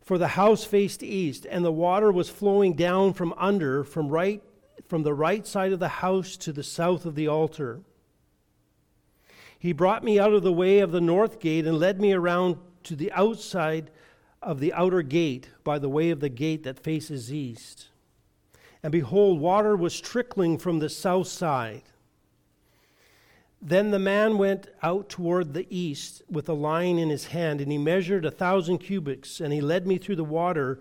[0.00, 4.42] For the house faced east, and the water was flowing down from under, from right
[4.88, 7.80] from the right side of the house to the south of the altar.
[9.58, 12.56] He brought me out of the way of the north gate and led me around
[12.84, 13.90] to the outside
[14.42, 17.88] of the outer gate by the way of the gate that faces east.
[18.82, 21.84] And behold, water was trickling from the south side.
[23.64, 27.70] Then the man went out toward the east with a line in his hand, and
[27.70, 30.80] he measured a thousand cubits, and he led me through the water,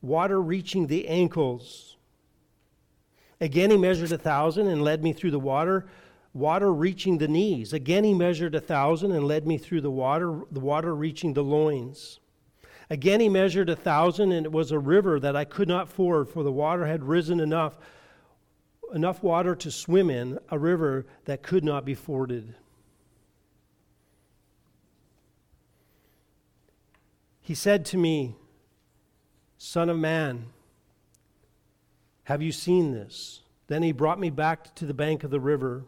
[0.00, 1.96] water reaching the ankles.
[3.40, 5.86] Again, he measured a thousand and led me through the water,
[6.32, 7.72] water reaching the knees.
[7.72, 11.42] Again, he measured a thousand and led me through the water, the water reaching the
[11.42, 12.20] loins.
[12.88, 16.28] Again, he measured a thousand, and it was a river that I could not ford,
[16.28, 17.78] for the water had risen enough
[18.94, 22.54] enough water to swim in, a river that could not be forded.
[27.40, 28.36] He said to me,
[29.58, 30.46] Son of man,
[32.24, 33.40] have you seen this?
[33.66, 35.84] Then he brought me back to the bank of the river.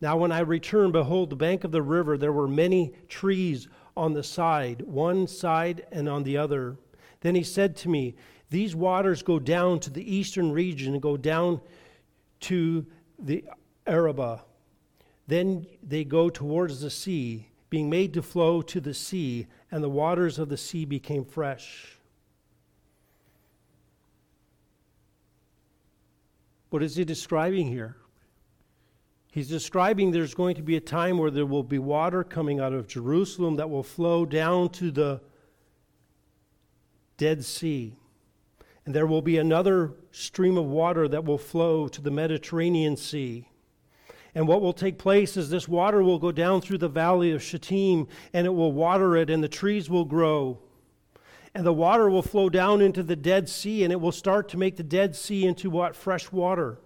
[0.00, 4.12] Now, when I returned, behold, the bank of the river, there were many trees on
[4.12, 6.76] the side, one side and on the other.
[7.20, 8.14] Then he said to me,
[8.50, 11.60] These waters go down to the eastern region and go down
[12.44, 12.86] to
[13.18, 13.44] the
[13.86, 14.40] Arabah.
[15.26, 19.88] Then they go towards the sea, being made to flow to the sea, and the
[19.88, 21.98] waters of the sea became fresh.
[26.70, 27.96] What is he describing here?
[29.32, 32.72] He's describing there's going to be a time where there will be water coming out
[32.72, 35.20] of Jerusalem that will flow down to the
[37.16, 37.96] Dead Sea.
[38.86, 43.48] And there will be another stream of water that will flow to the Mediterranean Sea.
[44.34, 47.42] And what will take place is this water will go down through the valley of
[47.42, 50.58] Shittim and it will water it, and the trees will grow.
[51.54, 54.58] And the water will flow down into the Dead Sea, and it will start to
[54.58, 55.94] make the Dead Sea into what?
[55.94, 56.78] Fresh water.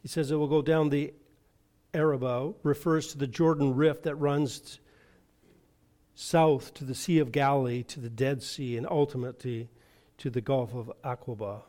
[0.00, 1.12] He says it will go down the
[1.92, 4.80] Arabah, refers to the Jordan Rift that runs
[6.20, 9.70] south to the Sea of Galilee, to the Dead Sea, and ultimately
[10.18, 11.62] to the Gulf of Aqaba.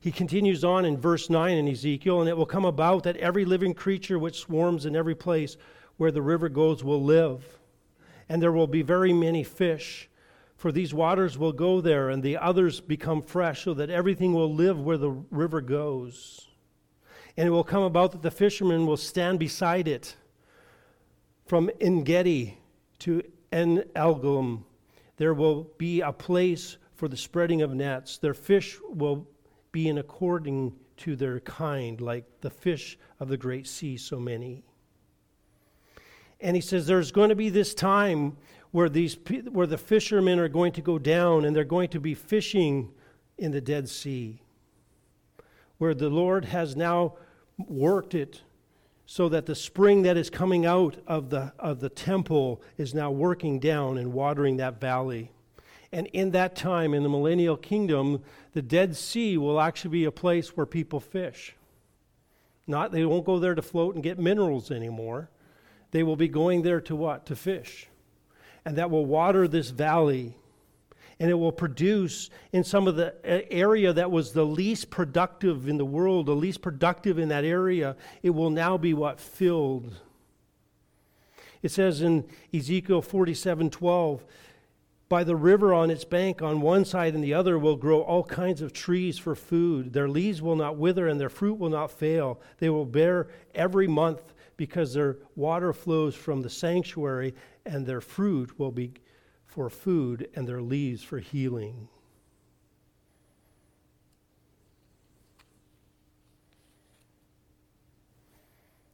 [0.00, 3.44] He continues on in verse 9 in Ezekiel, and it will come about that every
[3.44, 5.56] living creature which swarms in every place
[5.98, 7.60] where the river goes will live,
[8.28, 10.10] and there will be very many fish.
[10.56, 14.52] For these waters will go there, and the others become fresh, so that everything will
[14.52, 16.48] live where the river goes.
[17.36, 20.16] And it will come about that the fishermen will stand beside it.
[21.46, 22.58] From Engedi
[23.04, 24.64] to En Eglaim,
[25.18, 28.16] there will be a place for the spreading of nets.
[28.16, 29.28] Their fish will
[29.72, 34.64] be in according to their kind, like the fish of the great sea, so many.
[36.40, 38.38] And he says there's going to be this time
[38.70, 39.18] where these
[39.50, 42.90] where the fishermen are going to go down and they're going to be fishing
[43.36, 44.40] in the Dead Sea,
[45.76, 47.16] where the Lord has now
[47.58, 48.40] worked it
[49.06, 53.10] so that the spring that is coming out of the of the temple is now
[53.10, 55.30] working down and watering that valley.
[55.92, 60.10] And in that time, in the millennial kingdom, the Dead Sea will actually be a
[60.10, 61.54] place where people fish.
[62.66, 65.30] Not, they won't go there to float and get minerals anymore.
[65.92, 67.26] They will be going there to what?
[67.26, 67.86] To fish.
[68.64, 70.36] And that will water this valley.
[71.24, 75.66] And it will produce in some of the uh, area that was the least productive
[75.70, 79.18] in the world, the least productive in that area, it will now be what?
[79.18, 79.94] Filled.
[81.62, 84.22] It says in Ezekiel 47 12,
[85.08, 88.24] by the river on its bank, on one side and the other, will grow all
[88.24, 89.94] kinds of trees for food.
[89.94, 92.38] Their leaves will not wither, and their fruit will not fail.
[92.58, 98.58] They will bear every month because their water flows from the sanctuary, and their fruit
[98.58, 98.92] will be
[99.54, 101.86] for food, and their leaves for healing.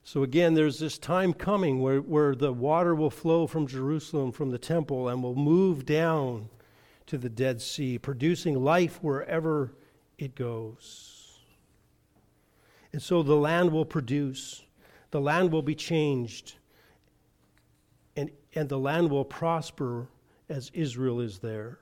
[0.03, 4.51] So again, there's this time coming where, where the water will flow from Jerusalem, from
[4.51, 6.51] the temple, and will move down
[7.07, 9.73] to the Dead Sea, producing life wherever
[10.19, 11.39] it goes.
[12.93, 14.63] And so the land will produce,
[15.11, 16.57] the land will be changed,
[18.15, 20.09] and, and the land will prosper
[20.51, 21.79] as Israel is there.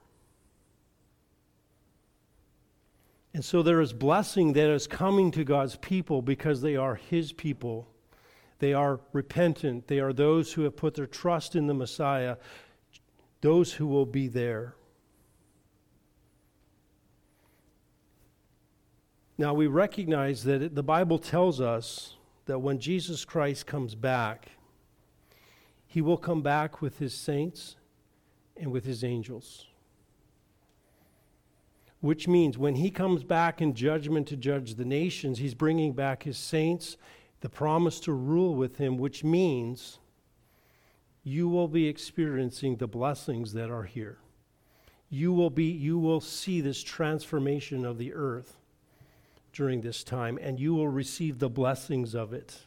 [3.35, 7.33] And so there is blessing that is coming to God's people because they are His
[7.33, 7.89] people
[8.59, 9.87] they are repentant.
[9.87, 12.37] They are those who have put their trust in the Messiah,
[13.41, 14.75] those who will be there.
[19.37, 22.17] Now, we recognize that it, the Bible tells us
[22.47, 24.49] that when Jesus Christ comes back,
[25.87, 27.77] he will come back with his saints
[28.59, 29.67] and with his angels.
[32.01, 36.23] Which means when he comes back in judgment to judge the nations, he's bringing back
[36.23, 36.97] his saints
[37.41, 39.99] the promise to rule with him, which means
[41.23, 44.19] you will be experiencing the blessings that are here.
[45.11, 48.59] You will be you will see this transformation of the earth
[49.53, 52.59] during this time and you will receive the blessings of it.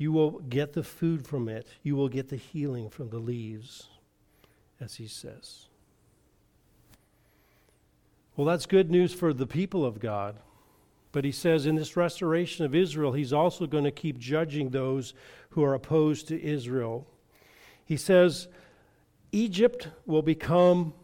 [0.00, 1.68] You will get the food from it.
[1.82, 3.88] You will get the healing from the leaves
[4.80, 5.66] as he says.
[8.34, 10.38] Well, that's good news for the people of God.
[11.12, 15.12] But he says in this restoration of Israel, he's also going to keep judging those
[15.50, 17.06] who are opposed to Israel.
[17.84, 18.48] He says,
[19.32, 20.94] Egypt will become,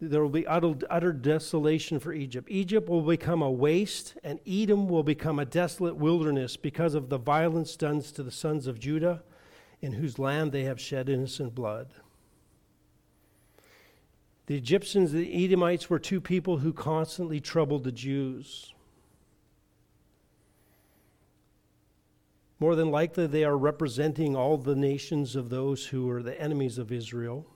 [0.00, 2.48] there will be utter, utter desolation for Egypt.
[2.50, 7.18] Egypt will become a waste, and Edom will become a desolate wilderness because of the
[7.18, 9.22] violence done to the sons of Judah,
[9.82, 11.88] in whose land they have shed innocent blood.
[14.46, 18.72] The Egyptians, the Edomites, were two people who constantly troubled the Jews.
[22.58, 26.78] More than likely, they are representing all the nations of those who are the enemies
[26.78, 27.46] of Israel.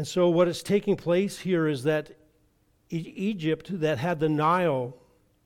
[0.00, 2.10] And so, what is taking place here is that
[2.88, 4.96] Egypt, that had the Nile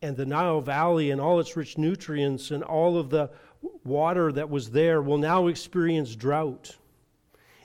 [0.00, 3.32] and the Nile Valley and all its rich nutrients and all of the
[3.82, 6.76] water that was there will now experience drought.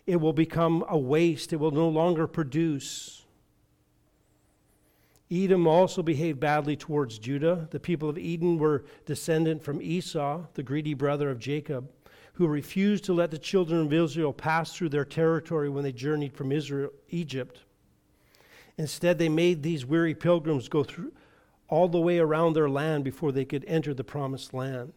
[0.07, 3.23] it will become a waste, it will no longer produce.
[5.29, 7.67] Edom also behaved badly towards Judah.
[7.69, 11.87] The people of Edom were descendant from Esau, the greedy brother of Jacob,
[12.39, 16.33] who refused to let the children of Israel pass through their territory when they journeyed
[16.33, 17.59] from Israel, Egypt.
[18.77, 21.11] Instead, they made these weary pilgrims go through
[21.67, 24.93] all the way around their land before they could enter the promised land.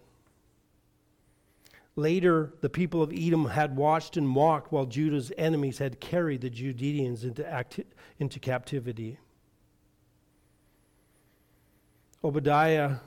[1.97, 6.49] Later, the people of Edom had watched and mocked while Judah's enemies had carried the
[6.49, 7.87] Judeans into, acti-
[8.21, 9.19] into captivity.
[12.23, 12.99] Obadiah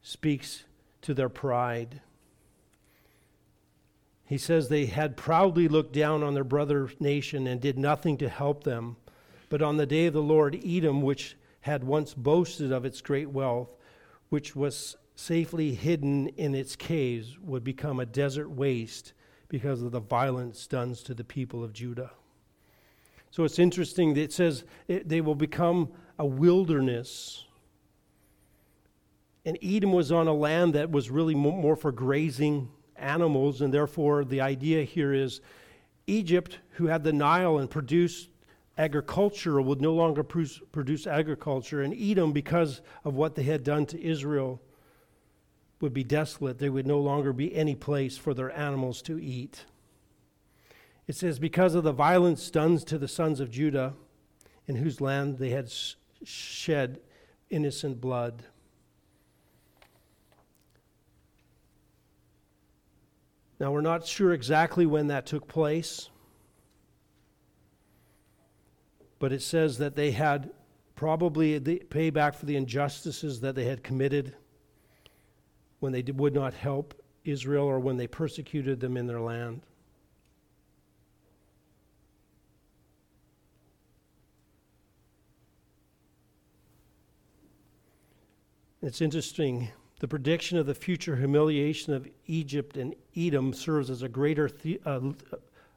[0.00, 0.64] speaks
[1.02, 2.00] to their pride.
[4.28, 8.28] He says they had proudly looked down on their brother nation and did nothing to
[8.28, 8.96] help them.
[9.48, 13.30] But on the day of the Lord, Edom, which had once boasted of its great
[13.30, 13.70] wealth,
[14.28, 19.14] which was safely hidden in its caves, would become a desert waste
[19.48, 22.10] because of the violence done to the people of Judah.
[23.30, 27.46] So it's interesting that it says it, they will become a wilderness.
[29.46, 32.68] And Edom was on a land that was really more for grazing
[32.98, 35.40] animals, and therefore the idea here is
[36.06, 38.30] Egypt, who had the Nile and produced
[38.76, 44.02] agriculture, would no longer produce agriculture, and Edom, because of what they had done to
[44.02, 44.60] Israel,
[45.80, 46.58] would be desolate.
[46.58, 49.64] There would no longer be any place for their animals to eat.
[51.06, 53.94] It says, Because of the violence done to the sons of Judah,
[54.66, 55.72] in whose land they had
[56.22, 57.00] shed
[57.50, 58.44] innocent blood.
[63.60, 66.10] Now, we're not sure exactly when that took place,
[69.18, 70.50] but it says that they had
[70.94, 74.34] probably the payback for the injustices that they had committed
[75.80, 76.94] when they would not help
[77.24, 79.62] Israel or when they persecuted them in their land.
[88.80, 89.68] It's interesting
[90.00, 94.80] the prediction of the future humiliation of Egypt and Edom serves as a greater, the,
[94.84, 95.00] uh,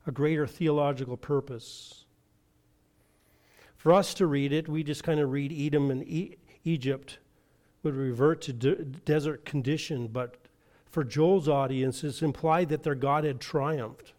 [0.06, 2.06] a greater theological purpose.
[3.78, 7.18] For us to read it, we just kind of read Edom and e- Egypt
[7.82, 10.36] would revert to de- desert condition, but
[10.86, 14.14] for Joel's audience, it's implied that their God had triumphed.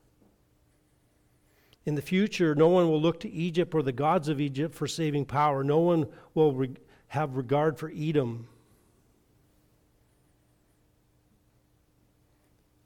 [1.84, 4.88] In the future, no one will look to Egypt or the gods of Egypt for
[4.88, 5.62] saving power.
[5.62, 6.76] No one will re-
[7.08, 8.48] have regard for Edom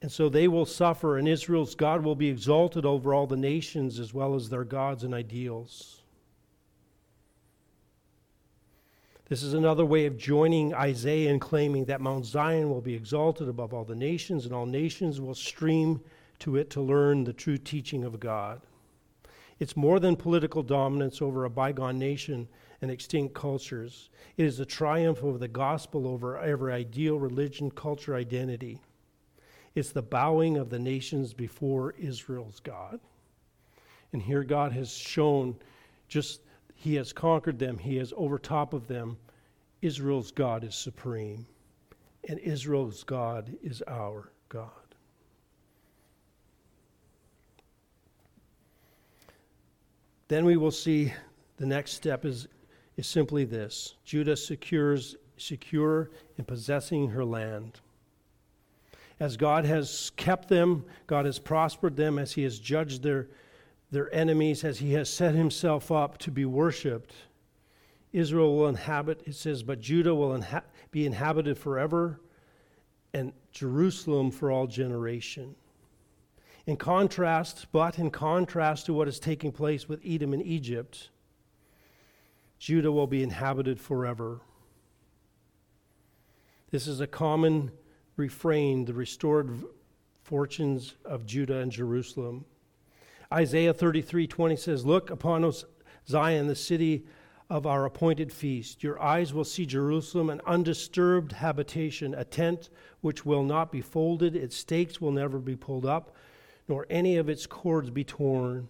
[0.01, 3.99] And so they will suffer, and Israel's God will be exalted over all the nations
[3.99, 6.03] as well as their gods and ideals.
[9.29, 13.49] This is another way of joining Isaiah in claiming that Mount Zion will be exalted
[13.49, 15.99] above all the nations, and all nations will stream
[16.39, 18.61] to it to learn the true teaching of God.
[19.59, 22.47] It's more than political dominance over a bygone nation
[22.81, 24.11] and extinct cultures.
[24.37, 28.79] It is a triumph of the gospel over every ideal, religion, culture, identity.
[29.77, 32.99] It's the bowing of the nations before Israel's God.
[34.11, 35.55] And here God has shown
[36.07, 36.41] just,
[36.73, 39.17] He has conquered them, He is over top of them.
[39.83, 41.45] Israel's God is supreme,
[42.27, 44.71] and Israel's God is our God.
[50.27, 51.13] Then we will see
[51.57, 52.47] the next step is,
[52.95, 56.09] is simply this Judah secures secure
[56.39, 57.79] in possessing her land
[59.19, 63.27] as God has kept them, God has prospered them, as He has judged their,
[63.91, 67.13] their enemies, as He has set Himself up to be worshiped.
[68.13, 72.21] Israel will inhabit, it says, but Judah will inha- be inhabited forever,
[73.13, 75.55] and Jerusalem for all generation.
[76.67, 81.09] In contrast, but in contrast to what is taking place with Edom and Egypt,
[82.59, 84.41] Judah will be inhabited forever.
[86.69, 87.71] This is a common
[88.17, 89.63] refrain the restored
[90.23, 92.43] fortunes of Judah and Jerusalem.
[93.31, 95.63] Isaiah 33 20 says, Look upon us,
[96.07, 97.05] Zion, the city
[97.49, 98.83] of our appointed feast.
[98.83, 102.69] Your eyes will see Jerusalem, an undisturbed habitation, a tent
[103.01, 106.15] which will not be folded, its stakes will never be pulled up,
[106.67, 108.67] nor any of its cords be torn.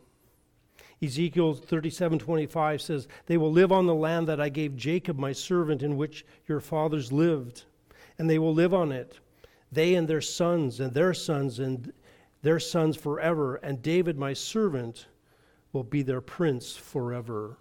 [1.02, 5.82] Ezekiel 37:25 says, "They will live on the land that I gave Jacob my servant
[5.82, 7.64] in which your fathers lived,
[8.18, 9.20] and they will live on it
[9.72, 11.92] they and their sons and their sons and
[12.42, 15.08] their sons forever, and David my servant
[15.74, 17.58] will be their prince forever.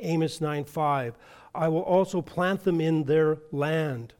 [0.00, 1.16] Amos nine five.
[1.54, 4.14] I will also plant them in their land,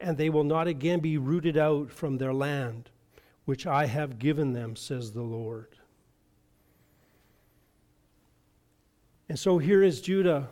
[0.00, 2.90] and they will not again be rooted out from their land,
[3.44, 5.76] which I have given them, says the Lord.
[9.28, 10.48] And so here is Judah,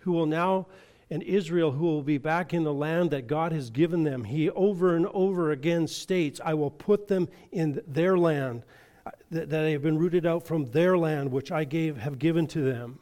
[0.00, 0.66] who will now
[1.10, 4.24] and Israel, who will be back in the land that God has given them.
[4.24, 8.64] He over and over again states, I will put them in their land,
[9.06, 12.46] uh, that, they have been rooted out from their land, which I gave, have given
[12.48, 12.98] to them.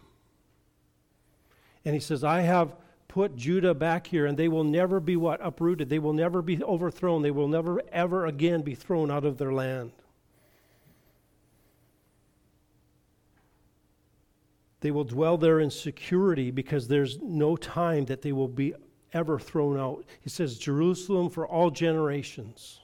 [1.85, 2.77] And he says, I have
[3.09, 5.41] put Judah back here, and they will never be what?
[5.43, 5.89] Uprooted.
[5.89, 7.23] They will never be overthrown.
[7.23, 9.93] They will never, ever again be thrown out of their land.
[14.85, 18.75] They will dwell there in security because there's no time that they will be
[19.15, 20.05] ever thrown out.
[20.21, 22.81] He says, Jerusalem for all generations.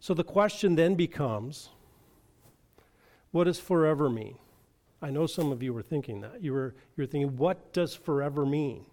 [0.00, 1.68] So the question then becomes
[3.30, 4.38] what does forever mean?
[5.02, 6.42] I know some of you were thinking that.
[6.42, 8.86] You were, you were thinking, what does forever mean?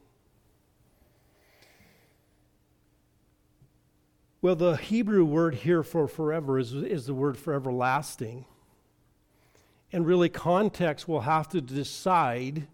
[4.42, 8.44] Well, the Hebrew word here for forever is, is the word for everlasting.
[9.92, 12.68] And really, context will have to decide.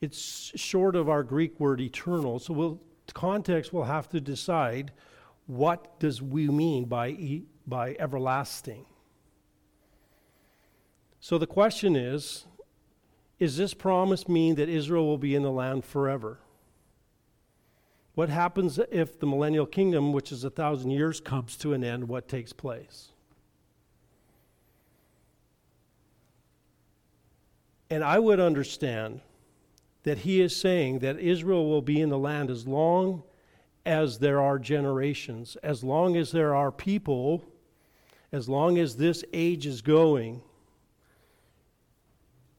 [0.00, 2.38] It's short of our Greek word eternal.
[2.38, 2.80] So, we'll,
[3.12, 4.92] context will have to decide
[5.46, 8.86] what does we mean by, by everlasting.
[11.20, 12.46] So the question is
[13.38, 16.40] is this promise mean that Israel will be in the land forever?
[18.14, 22.08] What happens if the millennial kingdom, which is a thousand years, comes to an end?
[22.08, 23.12] What takes place?
[27.90, 29.20] And I would understand
[30.04, 33.22] that he is saying that Israel will be in the land as long
[33.84, 37.44] as there are generations, as long as there are people,
[38.32, 40.40] as long as this age is going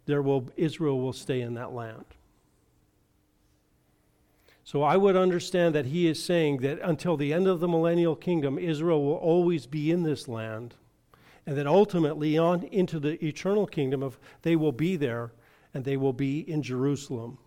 [0.05, 2.05] there will, Israel will stay in that land.
[4.63, 8.15] So I would understand that he is saying that until the end of the millennial
[8.15, 10.75] kingdom, Israel will always be in this land.
[11.51, 15.33] And that ultimately on into the eternal kingdom of they will be there
[15.73, 17.39] and they will be in Jerusalem.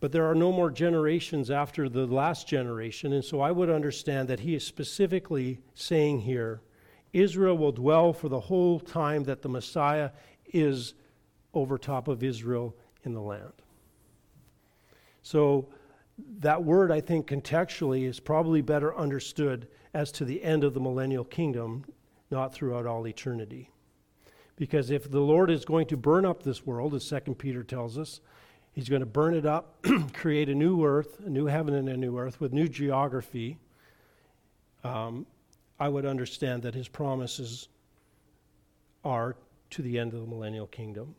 [0.00, 4.26] But there are no more generations after the last generation, and so I would understand
[4.26, 6.62] that he is specifically saying here
[7.12, 10.10] Israel will dwell for the whole time that the Messiah
[10.52, 10.94] is
[11.54, 12.74] over top of Israel
[13.04, 13.52] in the land.
[15.22, 15.68] So,
[16.40, 20.80] that word, I think, contextually is probably better understood as to the end of the
[20.80, 21.82] millennial kingdom,
[22.30, 23.70] not throughout all eternity.
[24.54, 27.96] Because if the Lord is going to burn up this world, as 2 Peter tells
[27.96, 28.20] us,
[28.72, 29.82] he's going to burn it up,
[30.12, 33.56] create a new earth, a new heaven and a new earth with new geography.
[34.84, 35.24] Um,
[35.80, 37.68] I would understand that his promises
[39.02, 39.34] are
[39.70, 41.14] to the end of the millennial kingdom.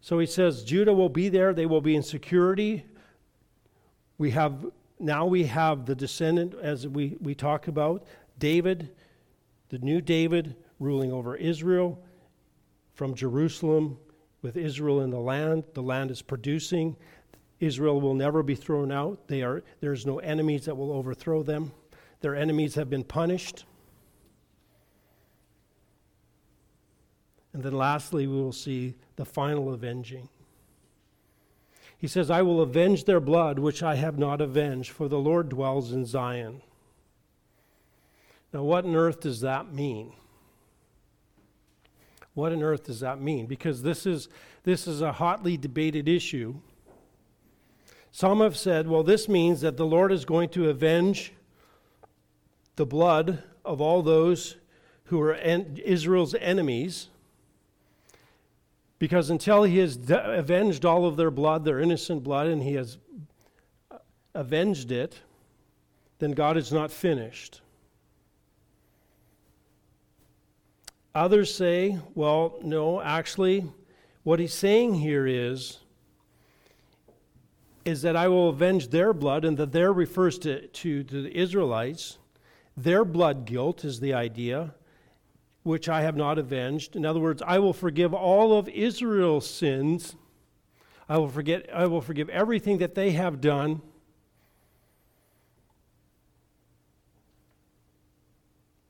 [0.00, 2.86] So he says, Judah will be there, they will be in security.
[4.16, 4.64] We have
[4.98, 8.04] now we have the descendant, as we, we talk about,
[8.38, 8.90] David,
[9.68, 12.02] the new David ruling over Israel
[12.94, 13.98] from Jerusalem
[14.42, 15.64] with Israel in the land.
[15.74, 16.96] The land is producing.
[17.60, 19.28] Israel will never be thrown out.
[19.28, 21.72] They are, there's no enemies that will overthrow them.
[22.20, 23.64] Their enemies have been punished.
[27.52, 30.28] And then lastly, we will see the final avenging.
[31.98, 35.48] He says, I will avenge their blood, which I have not avenged, for the Lord
[35.48, 36.60] dwells in Zion.
[38.52, 40.12] Now, what on earth does that mean?
[42.34, 43.46] What on earth does that mean?
[43.46, 44.28] Because this is,
[44.64, 46.56] this is a hotly debated issue.
[48.12, 51.32] Some have said, well, this means that the Lord is going to avenge
[52.76, 54.56] the blood of all those
[55.04, 57.08] who are en- Israel's enemies.
[58.98, 62.74] Because until he has de- avenged all of their blood, their innocent blood, and he
[62.74, 62.98] has
[63.90, 63.98] uh,
[64.34, 65.20] avenged it,
[66.18, 67.60] then God is not finished.
[71.14, 73.66] Others say, well, no, actually,
[74.22, 75.78] what he's saying here is
[77.86, 81.38] is that I will avenge their blood, and that there refers to, to, to the
[81.38, 82.18] Israelites.
[82.76, 84.74] Their blood guilt is the idea,
[85.66, 86.94] which I have not avenged.
[86.94, 90.14] In other words, I will forgive all of Israel's sins.
[91.08, 93.82] I will forget I will forgive everything that they have done.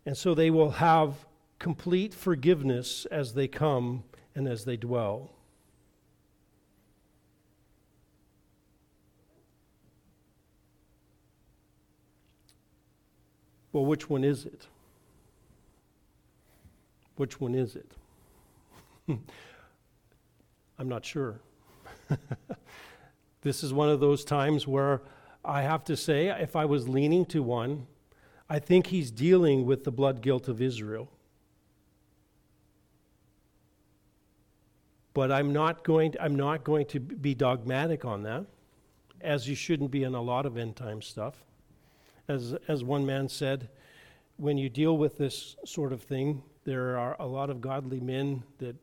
[0.04, 1.26] And so they will have
[1.58, 4.04] complete forgiveness as they come
[4.34, 5.30] and as they dwell.
[13.72, 14.66] Well, which one is it?
[17.16, 17.92] Which one is it?
[20.78, 21.40] I'm not sure.
[23.42, 25.02] this is one of those times where
[25.44, 27.86] I have to say, if I was leaning to one,
[28.48, 31.10] I think he's dealing with the blood guilt of Israel.
[35.16, 38.44] but I'm not going to, I'm not going to be dogmatic on that,
[39.22, 41.42] as you shouldn't be in a lot of end time stuff.
[42.28, 43.70] As, as one man said,
[44.36, 48.42] when you deal with this sort of thing, there are a lot of godly men
[48.58, 48.76] that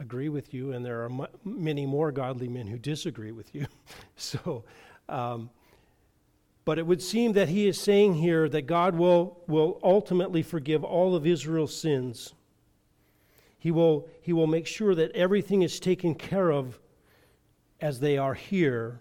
[0.00, 3.64] agree with you, and there are m- many more godly men who disagree with you.
[4.16, 4.64] so,
[5.08, 5.48] um,
[6.64, 10.82] but it would seem that he is saying here that God will, will ultimately forgive
[10.82, 12.34] all of Israel's sins.
[13.56, 16.80] He will, he will make sure that everything is taken care of
[17.80, 19.00] as they are here.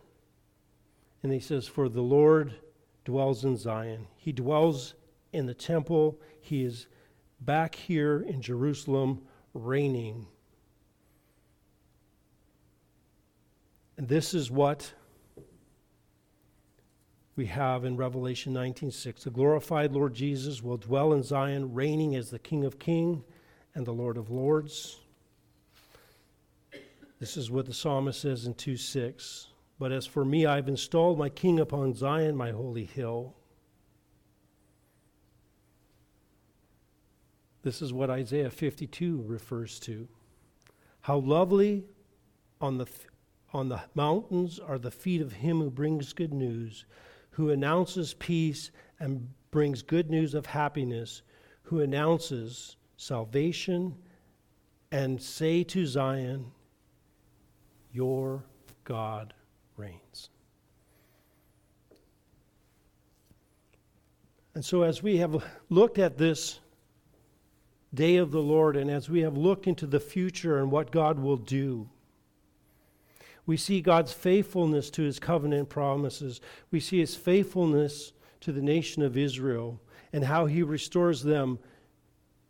[1.23, 2.53] And he says, For the Lord
[3.03, 4.05] dwells in Zion.
[4.15, 4.93] He dwells
[5.33, 6.19] in the temple.
[6.39, 6.85] He is
[7.41, 9.21] back here in Jerusalem
[9.53, 10.27] reigning.
[13.97, 14.93] And this is what
[17.35, 19.23] we have in Revelation 19:6.
[19.23, 23.23] The glorified Lord Jesus will dwell in Zion, reigning as the King of Kings
[23.73, 24.99] and the Lord of Lords.
[27.19, 29.47] This is what the psalmist says in 2:6.
[29.77, 33.35] But as for me, I've installed my king upon Zion, my holy hill.
[37.63, 40.07] This is what Isaiah 52 refers to.
[41.01, 41.83] How lovely
[42.59, 42.87] on the,
[43.53, 46.85] on the mountains are the feet of him who brings good news,
[47.31, 51.21] who announces peace and brings good news of happiness,
[51.63, 53.95] who announces salvation
[54.91, 56.51] and say to Zion,
[57.93, 58.43] Your
[58.83, 59.33] God
[59.77, 60.29] reigns.
[64.53, 66.59] And so, as we have looked at this
[67.93, 71.19] day of the Lord, and as we have looked into the future and what God
[71.19, 71.89] will do,
[73.45, 76.41] we see God's faithfulness to his covenant promises.
[76.69, 79.81] We see his faithfulness to the nation of Israel
[80.13, 81.59] and how he restores them,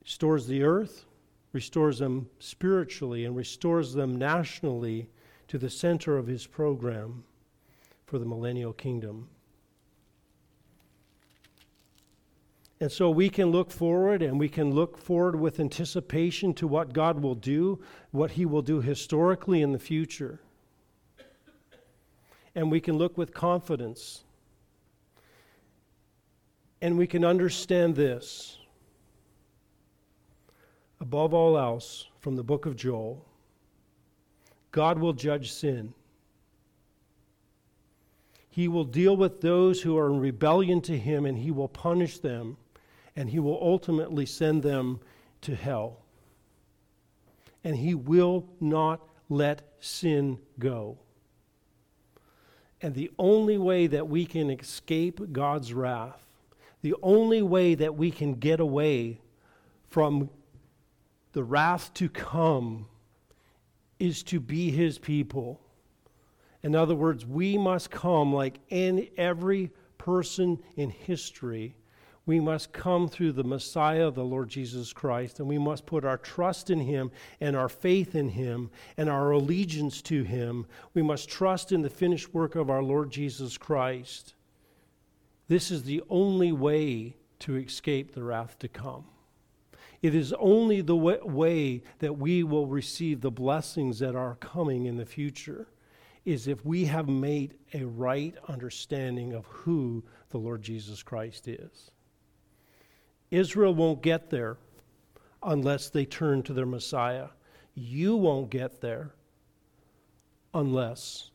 [0.04, 1.06] restores the earth,
[1.54, 5.10] restores them spiritually, and restores them nationally
[5.48, 7.24] to the center of his program
[8.06, 9.28] for the millennial kingdom.
[12.82, 16.94] And so we can look forward and we can look forward with anticipation to what
[16.94, 17.80] God will do,
[18.10, 20.40] what He will do historically in the future.
[22.56, 24.24] And we can look with confidence.
[26.82, 28.58] And we can understand this.
[31.00, 33.24] Above all else, from the book of Joel,
[34.72, 35.94] God will judge sin.
[38.50, 42.18] He will deal with those who are in rebellion to Him and He will punish
[42.18, 42.58] them
[43.16, 45.00] and he will ultimately send them
[45.42, 46.00] to hell.
[47.64, 50.98] And he will not let sin go.
[52.82, 56.24] And the only way that we can escape God's wrath,
[56.82, 59.22] the only way that we can get away
[59.88, 60.30] from
[61.34, 62.88] the wrath to come,
[64.00, 65.62] is to be his people.
[66.64, 71.76] In other words, we must come like in every person in history
[72.26, 76.18] we must come through the Messiah, the Lord Jesus Christ, and we must put our
[76.18, 80.68] trust in Him and our faith in Him and our allegiance to Him.
[80.94, 84.36] We must trust in the finished work of our Lord Jesus Christ.
[85.48, 89.06] This is the only way to escape the wrath to come.
[90.04, 94.98] It is only the way that we will receive the blessings that are coming in
[94.98, 95.68] the future
[96.24, 101.92] is if we have made a right understanding of who the Lord Jesus Christ is.
[103.32, 104.58] Israel won't get there
[105.42, 107.30] unless they turn to their Messiah.
[107.74, 109.12] You won't get there
[110.54, 111.32] unless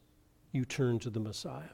[0.53, 1.71] you turn to the Messiah.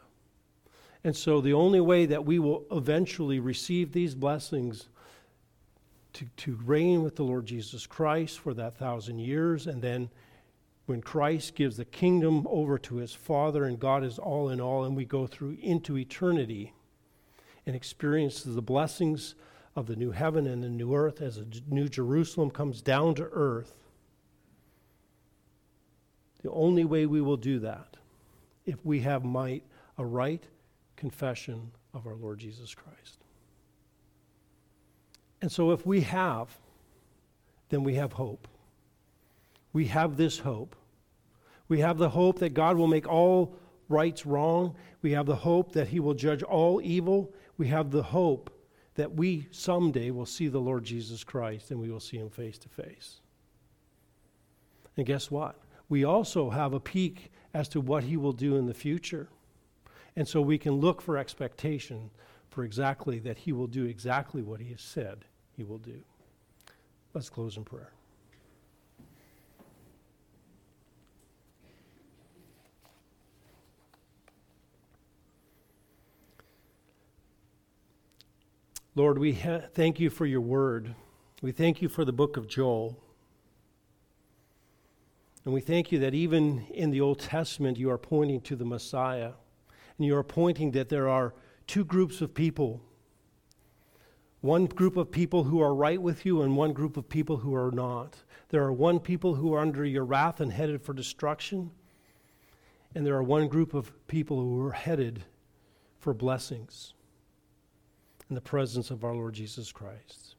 [1.04, 4.88] And so the only way that we will eventually receive these blessings
[6.12, 10.10] to, to reign with the Lord Jesus Christ for that thousand years, and then
[10.86, 14.84] when Christ gives the kingdom over to his Father and God is all in all,
[14.84, 16.72] and we go through into eternity
[17.66, 19.34] and experience the blessings
[19.74, 23.28] of the new heaven and the new earth as a new Jerusalem comes down to
[23.32, 23.74] earth.
[26.42, 27.96] The only way we will do that
[28.66, 29.64] if we have might
[29.98, 30.42] a right
[30.96, 33.18] confession of our Lord Jesus Christ.
[35.40, 36.56] And so if we have,
[37.70, 38.46] then we have hope.
[39.72, 40.76] We have this hope.
[41.68, 43.56] We have the hope that God will make all
[43.88, 44.76] rights wrong.
[45.00, 47.32] We have the hope that He will judge all evil.
[47.56, 48.50] We have the hope
[48.94, 52.58] that we someday will see the Lord Jesus Christ and we will see him face
[52.58, 53.20] to face.
[54.96, 55.58] And guess what?
[55.88, 59.28] We also have a peek as to what he will do in the future.
[60.16, 62.10] And so we can look for expectation
[62.50, 65.24] for exactly that he will do exactly what he has said
[65.56, 66.02] he will do.
[67.14, 67.92] Let's close in prayer.
[78.94, 80.94] Lord, we ha- thank you for your word.
[81.40, 82.98] We thank you for the book of Joel.
[85.46, 88.66] And we thank you that even in the Old Testament, you are pointing to the
[88.66, 89.32] Messiah.
[89.96, 91.34] And you are pointing that there are
[91.66, 92.82] two groups of people
[94.42, 97.54] one group of people who are right with you, and one group of people who
[97.54, 98.24] are not.
[98.48, 101.70] There are one people who are under your wrath and headed for destruction,
[102.92, 105.22] and there are one group of people who are headed
[106.00, 106.94] for blessings
[108.32, 110.36] in the presence of our Lord Jesus Christ.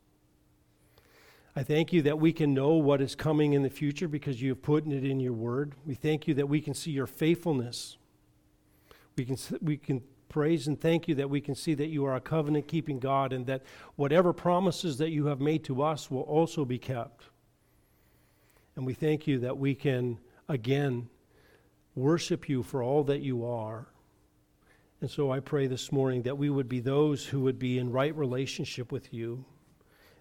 [1.56, 4.50] I thank you that we can know what is coming in the future because you
[4.50, 5.76] have put it in your word.
[5.86, 7.98] We thank you that we can see your faithfulness.
[9.16, 12.16] We can, we can praise and thank you that we can see that you are
[12.16, 13.62] a covenant keeping God and that
[13.96, 17.26] whatever promises that you have made to us will also be kept.
[18.76, 20.18] And we thank you that we can
[20.50, 21.10] again
[21.94, 23.86] worship you for all that you are.
[25.04, 27.92] And so I pray this morning that we would be those who would be in
[27.92, 29.44] right relationship with you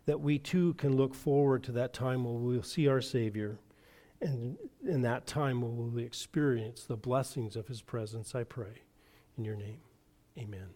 [0.07, 3.61] that we too can look forward to that time when we'll see our Savior.
[4.21, 8.83] And in that time, we will experience the blessings of his presence, I pray.
[9.39, 9.79] In your name,
[10.37, 10.71] amen.